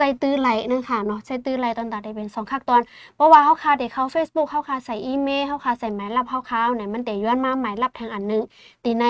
[0.00, 2.82] ใจตื้อไหลนั่นค่ะเนาะใจตื้อไหลตอนตัดได้เป็นสองขั้นตอน
[3.16, 8.42] เพราะว่าเฮาค่ะได้เข้า Facebook เฮาค่ะใส่อีเมลเฮาค่ะใส่หมายลับเฮาค่ะไหนมันได้ย้อนมาหมายลับทางอันหนึง
[8.84, 9.04] ตีใน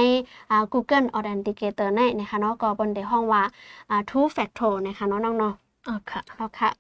[0.50, 3.42] อ่า Google Authenticator ในนะคะเนาะก็บนได้ห้องว่า
[3.90, 6.70] อ่า two factor นะคะเนาะน้องๆอ๋อค่ะเอาค่ะ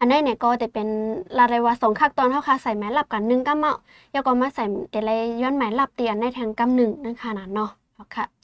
[0.00, 0.88] อันนี้เนี่ยก็จะเป็น
[1.36, 3.72] ลาเรว่าสองขั้นตอนเท่าค่ะใส่ไม้ลับกันหนึ่งกำเมา
[4.12, 8.35] แล้วก็มาใส่เดลัยย้อนไม้ลับเตียนในแทงกำหนึ่งนั่นค่ะนะเนาะเอาค่ะ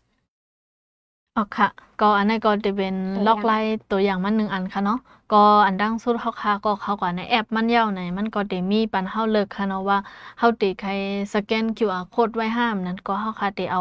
[1.37, 1.69] อ๋อค่ะ
[2.01, 4.99] ก็อันนี้ก็จะเป็นตัวอย่างล็อกไลน์ตัวอย่างมันหนึ่งอันค่ะเนาะ
[5.33, 9.99] ก็อันดังสุดเขาค่ะก็เขากว่าในแอปมันยาวไหนมันก็จะมีปันเฮาเลิกค่ะเนาะว่า
[10.39, 10.91] เฮาติใคร
[11.35, 13.81] สแกน QR code ไว้ห้ามนั้นก็เฮาค่ะติเอา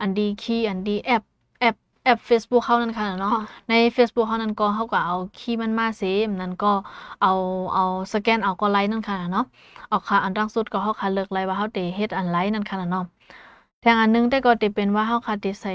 [0.00, 1.22] อันดีคีย์อันดีแอป
[1.60, 6.72] แอปแอป Facebook เขานั่นค่ะเนาะ ค่ะ ใน Facebook เขานั้นก็เขาก็เอาคีย์มันมาเซมนั้นก็
[7.22, 7.32] เอา
[7.74, 9.44] เอาสแกนเอาก็ไลน์นั่นค่ะเนาะ
[9.88, 13.04] เอาค่ะอันดังสุดก็เขาค่ะเลิกไลน์ว่าเขาติเฮ็ดอันไลน์นั่นค่ะเนาะ
[13.80, 15.74] แทงอันหนึงแต่ก็ติเป็นว่าเขาค่ะติใส่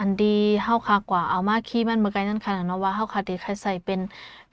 [0.00, 4.00] อันดีเฮาค่ะกว่าเอามาคีย์มันบ่ไกลนั่นค่ะเนาะว่าเฮาค่ะติใครใส่เป็น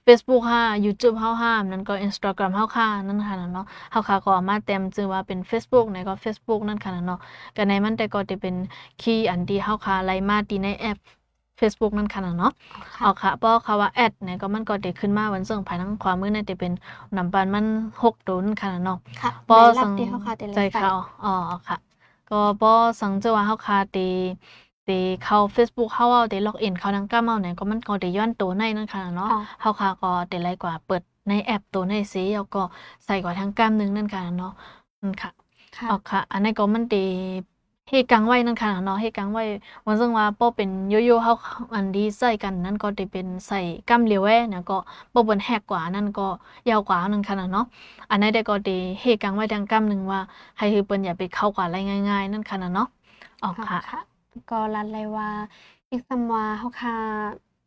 [0.05, 7.19] Facebook ค่ะ YouTube เฮาห้ามนั่นก็ Instagram เฮาค่ะนั่นค่ะเนาะเฮาค่ะก็เอามาเต็มชื่อว่าเป็น Facebook ไหนก็ Facebook นั่นค่ะเนาะ
[7.55, 8.55] ก็ในมันแต่ก็จะเป็น
[9.01, 10.97] คีย์อันที่เฮาค่ะไล่มาที่ในแอป
[11.59, 12.51] Facebook นั่นค่ะเนาะ
[12.95, 16.71] ค่ะเอาค่ะเพราะคำว่าแอดเนี่ยก็มันก็ได้ขึ้นมาวันซึ่งภายทางขวามือเนี่ยจะเป็น
[17.17, 17.65] นำปันมัน
[18.03, 20.91] หกตัวนั่นค่ะเนาะค่ะปอไม้ลัสับงที่เฮาค่ะแต่ละใจใส่เขา
[21.25, 21.33] อ๋อ
[21.67, 21.77] ค่ะ
[22.29, 24.09] ก็ปอสังเจอว่าเฮาคาตี
[24.87, 32.61] ตีเข้า Facebook เฮาเอาตีล็อกอินเข้าทางก้ามเอาไหนก็มันก็ได้ย้อนตัวในนั่นค่ะเนาะค่ะเฮาคาก็ได้ไลกว่าเปิดในแอปตัวในสีแล้วก็
[33.05, 34.51] ใส่กว่าทางก้ามหนึงนั่นค่ะเนาะ
[35.01, 35.31] นั่นค่ะ
[35.77, 37.03] ค่ะอ๋อค่ะ อันนี้ก็มันตี
[37.89, 39.43] เฮกังไว้นั่นค่ะเนาะเฮกังไว้
[39.85, 41.33] วันซึ่งว่าป้อเป็นโยโย่เฮา
[41.75, 44.77] อันดีใส่กันนั่นก็จะเป็นใส่กำเหลียวแว้เนี่ยก็
[45.13, 46.27] ป้อเป็นแหกกว่านั่นก็
[46.69, 47.65] ยาวกว่านั่นค่ะเนาะ
[48.09, 50.19] อันนี้ได้ก็ดีเฮกังไว้ทางกำหนึ่งว่า
[50.57, 51.75] ให้คือเปิ้นอย่าไปเข้ากว่าอะไร
[52.09, 52.87] ง่าย ๆ นั่นค่ะเนาะ
[53.43, 54.14] อ๋อค่ะค่ะ
[54.49, 55.29] ก็รันเลยว่า
[55.91, 56.93] อีกซัมว่าเฮาค่ะ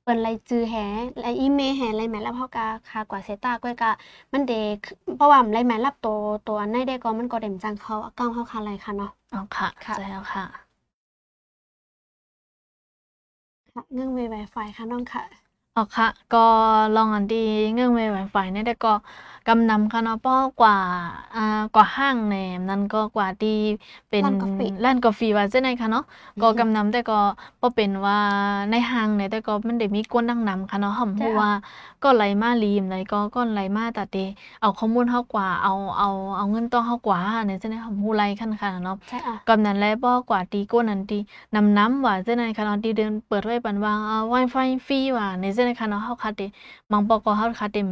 [0.03, 0.75] เปิ้นไล่จื้อแห
[1.19, 3.87] ไล่อีเมลแหไล่หมายลับเฮาก็ค่ะกว่าเซตาก้อยก็
[4.33, 4.53] มันเด
[5.15, 10.45] เพราะว่าไล่หมายลับตัวตัวอันไหนได้ก็มันก็เด่มจังเขาอากาเฮาค่ะเลยค่ะเนาะอ๋อค่ะค่ะใช่แล้วค่ะ
[13.73, 15.48] ค่ะเงื่อนเวไวไฟค่ะน้องค่ะ
[15.79, 16.39] อ๋อค่ะก็
[16.95, 17.37] ลองอันดี
[17.73, 18.91] เงื่อนเวไวไฟเนี่ยได้ก็
[19.47, 20.77] กำนำค่ะเนาะเพราะกว่า
[21.35, 21.41] อ่า
[21.75, 23.51] กว่าห้างแหนมนั่นก็กว่าที่
[24.09, 26.03] เป็นร้านกาแฟ ร้านกาแฟว่าจังได๋ค่ะเนาะ
[26.41, 27.15] ก็กำนำแต่ก็
[27.61, 28.17] บ่เป็นว่า
[28.71, 31.51] ในห้างเนี่ยแต่ก็มันได้มีกวนดังนำค่ะเนาะเฮาบ่จ้ะฮู้ว่า
[32.03, 34.17] ก็ไหลมาลีมใดก็ก็ไหลมาตาเต
[34.61, 41.19] เอาข้อมูลเฮากว่าเอาเอาเอาเงินต่อเฮากว่าเนี่ยจังได๋เฮาบ่ฮู้ไหลคันค่ะเนาะใช่อะกำนั้นแลบ่กว่าตีก้นนั้นตี
[41.55, 46.47] นำน้ำว่าจังได๋ค่ะเนาะที่เดินเปิดไว้ปันว่าอ่า Wi-Fi ฟรีว่าในจังได๋ค่ะเนาะเฮาค่ะติ
[46.91, 47.89] บางปอก็เฮาค่ะเต็ม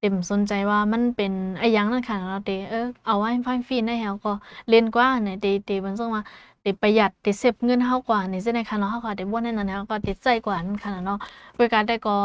[0.00, 4.32] เต็มสนใจว่ามันเป็นอะหยังนั่นค่ะเนาะติเออเอา Wi-Fi ฟรีได้เฮาก็
[4.68, 6.22] เล่นกว่าเนี่ยติติมันซึ่งว่า
[6.64, 11.18] ติประหยัดติเซฟเงินเฮากว่านี่จังได๋ค่ะเนาะเฮาก็ได้บ่ในนั้นเฮาก็ติดใจกว่านั่นค่ะเนาะ
[11.56, 12.16] บริการได้ก็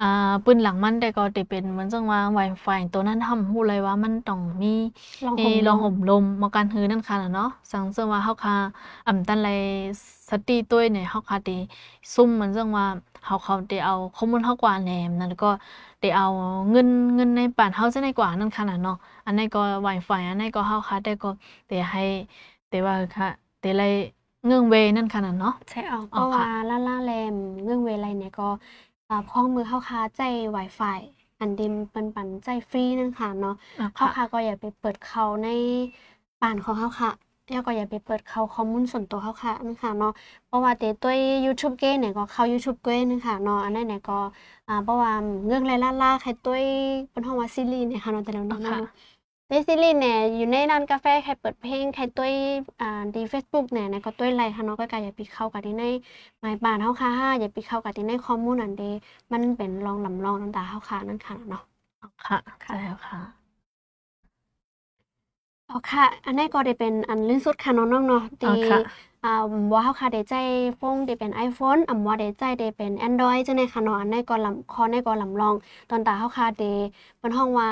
[0.00, 0.06] อ่า
[0.44, 4.68] ปืนหลังมันได้ก็ติเป็นเหมือนจังว่า Wi-Fi ตัวนั้นทำฮู้เลยว่ามันต้องมี
[5.24, 8.54] ลองเอห่มลองลห่มลมมากันฮือนั่นค่ะน่ะเนาะสังเสริว่าเฮาค่ะ
[9.06, 9.46] อำตันไล
[10.30, 11.52] สติตัวเนี่ยเฮาค่ะติ
[12.14, 12.86] ซุ่มเหมือนจังว่า
[13.24, 15.48] เฮาเขาได้เอาข้อมูลเฮากว่าแหนมนั่นแล้วก็
[16.00, 16.24] ได้เอา
[16.70, 18.94] เงินเงินในบ้านเฮาจังได๋กว่านั่นค่ะน่ะเนาะ
[19.26, 21.28] อันนี้ก็ Wi-Fi อันนี้ก็เฮาค่ะได้ก็
[21.68, 22.00] ได้ให้
[22.68, 23.28] ได้ว่าค่ะ
[23.60, 23.82] ได้ไล
[24.44, 28.48] เงื่องเวนั่นค่ะน่ะเนาะใช่อะเพอ๋อราะค่ะว่าล่าล่าแรมเงื่อนเวไลเนี่ยก็
[29.08, 30.20] อ่าพ้องมือเฮาค่ะใจ
[30.56, 30.98] Wi-Fi
[31.40, 35.46] อันเดิมปันปันใจฟรีนั่นค่ะเนาะอะเฮาค่ะค่ะก็อย่าไปเปิดเขาใน
[36.40, 37.10] บ้านของเฮาค่ะ
[37.48, 40.10] แล้วก็อย่าไปเปิดเขาข้อมูลส่วนตัวเฮาค่ะนั่นค่ะเนาะ
[40.44, 41.12] เพราะว่าแต่ตัว
[41.44, 44.14] YouTube เก้เนี่ยก็เข้า YouTube เก้นั่นค่ะเนาะอันนั้นเนี่ยก็
[44.66, 45.12] อ่าเพราะว่า
[45.46, 46.56] เงื่อนไลล่าล่าใครตัว
[47.10, 48.88] เปิ้นฮ้องว่าซีรีส์เนี่ยค่ะเนาะแต่แล้วอ๋อเนาะค่ะเนาะ
[49.50, 52.26] ในซีรีส์เนี่ยอยู่ในร้านกาแฟใครเปิดเพลงใครตัว
[52.80, 55.84] อ่าดี Facebook เนี่ยเนี่ยก็ตัวไลค่ะเนาะก็กอย่าไปเข้ากับที่ใน
[56.40, 58.82] หมายบ้านเฮาค่ะอย่าไปเข้ากับที่ในข้อมูลอันเด
[59.32, 61.62] มันเป็นรองลำรองต่างๆเฮาค่ะนั่นค่ะเนาะ
[62.26, 63.18] ค่ะค่ะใช่แล้วค่ะ
[65.70, 68.48] อ๋อค่ะ อันนี้ก็ได้เป็นอันลื่นสุดค่ะน้องๆเนาะตี
[69.24, 69.30] อ่า
[69.72, 70.34] ว่าเฮาค่ะได้ใจ
[70.80, 75.54] ฟงได้เป็น iPhone อำว่าได้ใจได้เป็น Android จังได๋ค่ะเนาะอันนี้ก็ลำคอในก็ลำลอง
[75.90, 76.66] ตอนตาเฮาค่ะได้
[77.18, 77.68] เปิ้นฮ้องว่า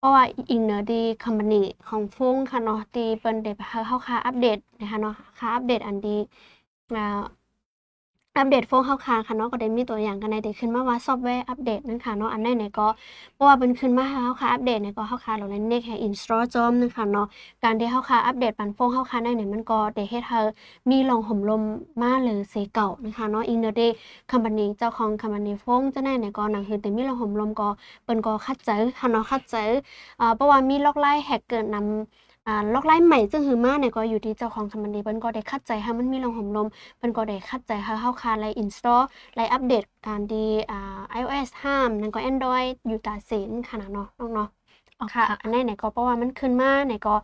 [0.00, 6.10] เพราะว่าอิงเนอร์ดีคอมพานีของฟงค่ะเนาะตีเปิ้นเด็บเฮาค่ะอัปเดตนะคะเนาะค่ะอัปเดตอันดี
[8.38, 12.88] อัปเดตโฟนเข้าค้างค่ะเนาะก็ได้มีตัวอย่างกันในที่ขึ้นมาว่าซอฟต์แวร์อัปเดตนั่นค่ะเนาะอันใดเนี่ยก็
[13.34, 17.26] เพราะว่าเพิ่นขึ้นมาเข้าค้าอัปเดตเนี่ยก็เข้าค้าลงในเน็กให้อินสตอลจอมนั่นค่ะเนาะ
[17.62, 20.40] การที่เข้าค้าอัปเดตปันโฟนเข้าค้าได้เนี่ยมันก็ได้เฮ็ดให้
[20.90, 21.62] มีลองห่มลม
[22.00, 23.96] มาหรือเสเก่านะคะเนาะอินเดอร์เดย์
[24.30, 27.68] คัมพานีเจ้าของคัมพานีโฟนจะได้เนี่ยก็หนังคือแต่มีลองห่มลมก็
[28.04, 29.70] เปิ้นก็คัดเจอค่ะเนาะคัดเจอ
[30.20, 39.00] อ่าเพราะว่ามีล็อกไล่แฮกเกิดนำ อ่าล็อกไลน์ใหม่ซึ่งหือมาเนี่ยก็อยู่ที่เจ้าของสมันดีเพิ่นก็ได้คัดใจให้มันมีลงห่มลมเพิ่นก็ได้คัดใจให้เฮาคาไลอินสตอล
[39.34, 44.48] ไลอัปเดตการดีอ่า iOS 5นั่นก็ Android อยู่ตาเสนขนาดเนาะน้องเนาะ
[45.14, 47.14] ค่ะ อันนี้เนี่ยก็เพราะว่ามันขึ้นมาเนี่ยก็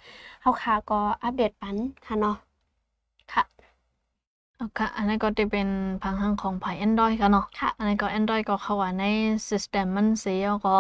[0.43, 2.37] เฮาคาก็อัปเดตปันค่ะเนาะ
[3.33, 3.45] ค่ะ
[4.79, 5.69] ค่ะอันนี้ก็จะเป็น
[6.03, 9.05] พังหังของภาย Android ค่ะเนาะค่ะ อันนี้ก็ Android ก็เข้าว่าใน
[9.51, 10.77] system มันเสียก็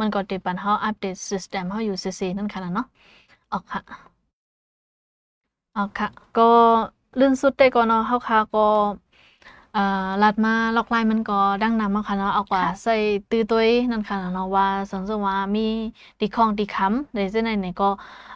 [0.00, 2.86] มันก็จะปันเฮาอัปเดต system เฮาอยู่ซื่อๆนั่นค่ะเนาะ
[3.50, 3.80] อ๋อค่ะ
[5.74, 6.42] อ๋อค่ะ ก็
[7.18, 8.60] ลื่นสุดได้ก่อนเนาะเฮาค่ะก็
[9.74, 9.80] อ่า
[10.20, 12.92] ลัดมาล็อกไลน์มันก็ดังนำอะค่ะเนาะเอากว่าใส่
[13.28, 15.60] ตื้อตัวนั่นค่ะเนาะว่าสมมุติว่ามี
[16.18, 17.86] ติของติคำได้จังได๋นี่ก็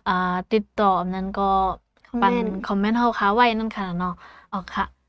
[0.06, 0.12] อ่า
[0.50, 1.42] ติดต่ออันนั้นก็
[2.20, 4.10] ปันคอมเมนต์เฮาค่ะไว้นั่นค่ะเนาะ
[4.50, 5.03] อ๋อค่ะค่ะ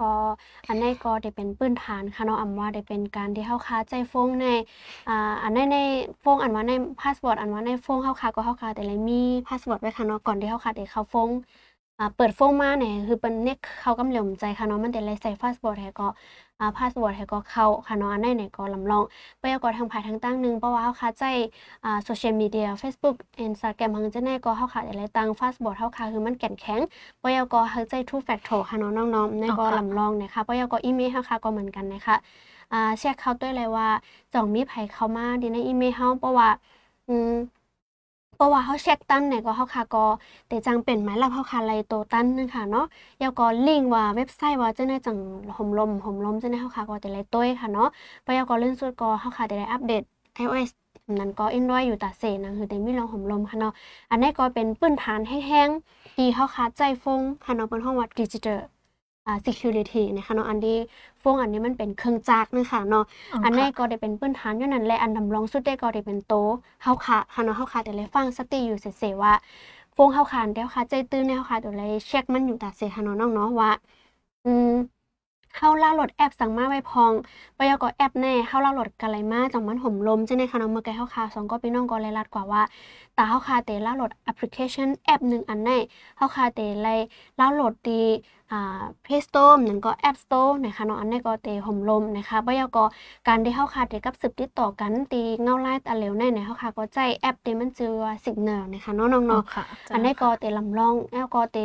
[0.00, 0.12] ก็
[0.68, 4.46] อันนี้ก็ได้เป็นปื้นฐานค่ะเนาะอำว่าได้เป็นการที่เฮาค้าใจฟงใน
[5.08, 5.76] อ่าอันในใน
[6.22, 11.30] ฟงอันว่าในพาสปอร์ตอันว่าในฟงเฮาค้าก็เฮาค้าแต่เลยมีพาสปอร์ตไว้ค่ะเนาะก่อนที่เฮาค้าได้เข้าฟง
[11.98, 16.08] อ่าเปิดโฟมมาเนี่ยคือเป็นเน็กเขากำเหลี่ยมใจค่ะเนาะมันแต่เลยใส่พาสปอร์ตให้ก็
[16.58, 19.04] อ่าพาสปอร์ตให้ก็เข้าค่ะเนาะอันในเนี่ยก็ลำลอง
[19.40, 21.24] ไปก็ทางภายทางตั้งนึงเพราะว่าเฮาค่ะใจ
[21.84, 23.16] อ่าโซเชียลมีเดีย Facebook
[23.46, 26.80] Instagram หังจะแน่ก็เฮาค่ะอะไรตั้งพาสปอร์ตเฮาค่ะคือมันแก่นแข็ง
[27.22, 32.16] ปยก็เฮาใจ two factor ค่ะเนาะน้องๆในก็ลำลองนะคะปยก็อีเมลเฮาค่ะก็เหมือนกันนะคะ
[32.72, 33.88] อ่าเช็คเขาด้วยเลยว่า
[34.32, 36.48] จ่องมีไผเข้ามาดีในอีเมลเฮาเพราะว่า
[37.08, 37.30] อืม
[38.36, 40.04] เพราะว่าเขาเช็คตั้นเนี่ยก็เขาค่ะก็
[40.48, 42.84] แต่จังเป็นไหมล่ะเขาค่ะไรโตตั้นนึงค่ะเนาะ
[43.22, 45.18] ยาวก็ลิงว่าเว็บไซต์ว่าจะได้จัง
[45.56, 47.88] ห่มลมห่มลมจะได้เขาค่ะก็แต่ไรต้วยค่ะเนาะ
[48.20, 50.02] เพราะยาวก็เล่นสุดก็เขาคาแต่ได้อัปเดต
[50.42, 50.70] iOS
[51.20, 53.72] นั้นก็อินด้วยอยู่ตาเสนังคือแต่มีลองห่มลมค่ะเนาะ
[54.10, 58.75] อันนี้ก็เป็นปื้นฐานแห้งๆที่เขาค่ะใจฟงค่ะเนาะเป็นห้องวัดดิจิทัลอ่า
[59.46, 60.76] security นะคะเนาะอันนี้
[61.22, 63.02] ฟงอันนี้มันเป็นเครื่องจักรนะคะเนาะ
[63.44, 66.30] อันนี้ก็ได้เป็นปื้นฐานอยู่นั่นแหละอันดำรองสุดได้ก็ได้เป็นโต
[66.82, 69.32] เฮาค่ะค่ะเนาะเฮาค่ะแต่เลยฟังสติอยู่เสๆว่า
[69.96, 73.70] ฟงเฮาค่ะเดี๋ยวค่ะใจตื้นแนวค่ะเดี๋ยวเลยเช็คมันอยู่ตาเสค่ะเนาะน้องเนาะว่า
[74.44, 74.68] อืม
[75.56, 77.12] เฮาล่าโหลดแอปสั่งมาไว้พอง
[77.58, 82.62] ปยก็แอปแน่เฮาล่าโหลดกันไรมาจังมันห่มลมจังได๋ค่ะเนาะเมื่อกี้เฮาค่ะสองก็พี่น้องก็เลยรัดกว่าว่า
[83.16, 85.70] ตาเฮาค่ะเตล่าโหลดแอปพลิเคชันแอปนึงอันไหน
[86.16, 87.00] เฮาค่ะเตเลย
[87.38, 88.02] ล่าโหลดดี
[88.52, 92.84] อ่า Play Store นั่นก็ App Store นะคะเนาะอันนี้ก็เตห่มลมนะคะบ่ยก็
[93.28, 101.58] การที่เฮาค่ะเตกับสืบติดต่อกันตีเงาไล่ตาเหลวในเนี่ยเฮาค่ะก็ใจแอปเตมันชื่อว่า Signal นะคะเนาะน้องๆอันนี้ก็เตลำลองแล้วก็เต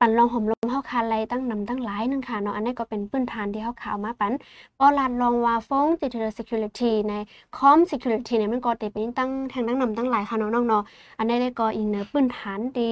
[0.00, 4.32] ปันลองห่มลมเฮาคาไลตั้งนำตั้งหลายนึงค่ะเนาะอันนี้ก็เป็นพื้นฐานที่เฮาข่าวมาปัน
[4.78, 7.14] ปอลาดลองว่าฟงจิตเทอร์ security ใน
[7.56, 10.82] คอม security เนี่ยมันก็เตเป็นตั้งแทงตั้งนำตั้งหลายค่ะเนาะน้องเนาะ
[11.18, 12.90] อันนี้ได้ก็อีกเนื้อพื้นฐานดี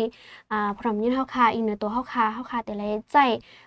[0.50, 3.16] อ่าพร้อมยินเฮาคาอีกเนื้อตัวเฮาคาเฮาคาแต่ละใจ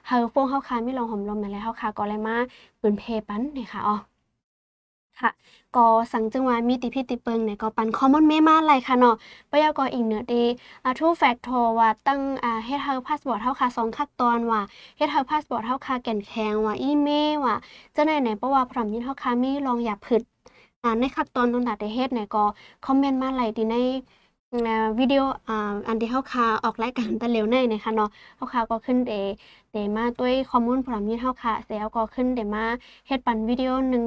[0.07, 2.35] เฮาฟงเฮาคามีลองห่มลมนั่แหละเฮาคาก็เลยมา
[2.81, 3.95] ปืนเพปันนี่ค่ะอ๋อ
[5.21, 5.31] ค่ะ
[5.75, 9.15] ก็สังจังหวะมีติพิติเปิงเนี่ยก็ปันคอมมอนเมมาหลายค่ะเนาะ
[9.51, 10.43] ปยก็อีกเนื้อดี
[10.85, 14.61] อาทูแฟกทอว่าตั้งอ่าเฮ็ดเฮาพาสปอร์ตเฮาค่ะ2ขั้นตอนว่า
[14.97, 17.09] เฮ็ดเฮาพาสปอร์ตเฮาค่ะแก่นแข็งว่าอีเม
[17.45, 17.55] ว่า
[17.95, 20.21] จะไหนไหนเพราะว่าพร้อมยินเฮาค่ะมีลองอย่าผึด
[20.83, 22.43] อ่าในขั้นตอนตรงตาได้เฮ็ดเนี่ยก็
[22.85, 23.75] คอมเมนต์มาหลยดีใน
[24.99, 25.21] วิดีโอ
[25.87, 29.11] อันที่เขาคาออกรายการตะเหลวในนะคะเนาะเขาคาก็ขึ้นเด
[29.71, 32.61] เดมาด้วยข้อมูลพร้อมยินเขาคาเสร็จแล้วก็ขึ้นเดมา
[33.07, 34.03] เฮ็ดปันวิดีโอหนึ่ง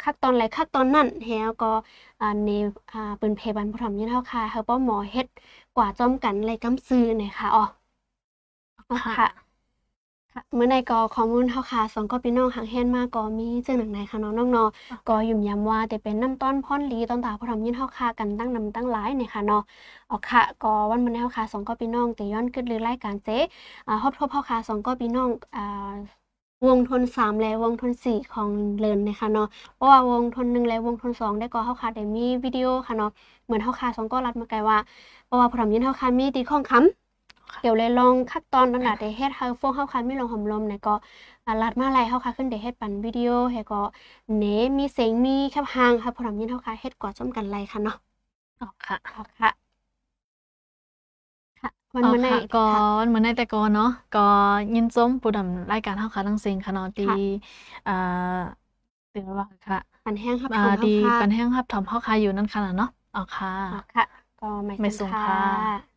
[0.00, 1.66] คักตอนไรคักตอนนั้นแล้วก็
[2.44, 2.48] ใน
[3.18, 5.26] เปิ้นเพบันพร้อมยินเขาคาเฮาป้อหมอเฮ็ด
[5.74, 7.62] กว่าจอมกันไรกำซื้อนะคะอ๋อ
[9.14, 9.49] ค่ะ
[10.56, 14.68] เมื่อในก็ข้อมูลเฮาค่ะสองก็พี่น้องหางแฮนมาก็มีจึงหนังไหนค่ะน้องน้องเนาะ
[15.08, 19.62] ก็ยุ่มย้ำว่าแต่เป็นน้ำต้นพ่อนลีต้นตาพร้อมยินเฮาค่ะกันตั้งนำตั้งหลายนี่ค่ะเนาะ
[20.10, 23.38] ออกค่ะก็วันมื้อนี้เฮาค่ะสองก็พี่น้องแต่ย้อนขึ้นหรือรายการเจ๊
[23.86, 25.62] อ่าฮอบทบเฮาค่ะสองก็พี่น้องอ่า
[26.68, 33.10] วงทน3และวงทน4ของเลินนะคะเนาะเพราะว่าวงทน1และวงทน2ได้ก็เฮาค่ะได้มีวิดีโอค่ะเนาะ
[33.44, 34.78] เหมือนเฮาค่ะสองก็รัดมาไกลว่า
[35.26, 36.99] เพราะว่าพร้อมยินเฮาค่ะมีตีข้องคำ
[37.60, 40.90] เดี๋ยวเลยลองคัดตอนนั่นแหละเดเฮ็ดเฮาฟงเฮาคันมีลงหอมลมเนี่ยก็
[41.60, 43.76] ลัดมาไลเฮาค่ะขึ้นเดเฮ็ดปันวิดีโอเฮก็
[44.36, 44.42] เน
[44.78, 47.94] มีเสียงมีแคบหางค่ะพร้อมยินเฮาค่ะเฮ็ดกว่าจ้อมกันไลค่ะเนาะ
[48.60, 49.50] อ๋อค่ะอ๋อค่ะ
[51.96, 54.18] วันอ๋อมื้อในค่ะก็ค่ะวันเหมือนในแต่ก่อนเนาะก็
[54.74, 57.40] ยินส้มผู้ดำรายการเฮาค่ะทั้งเสียงค่ะเนาะที่ค่ะ
[57.86, 57.92] อ่า
[59.10, 64.04] เป็นว่าค่ะปันแห้งรับอ่าชมเฮาดีค่ะปันแห้งรับถอมเฮาค่ะอยู่นั่นค่ะเนาะอ๋อค่ะอ๋อค่ะ
[64.38, 65.89] ก็ไม่ไม่ส่ส่งงค่ค่ะะ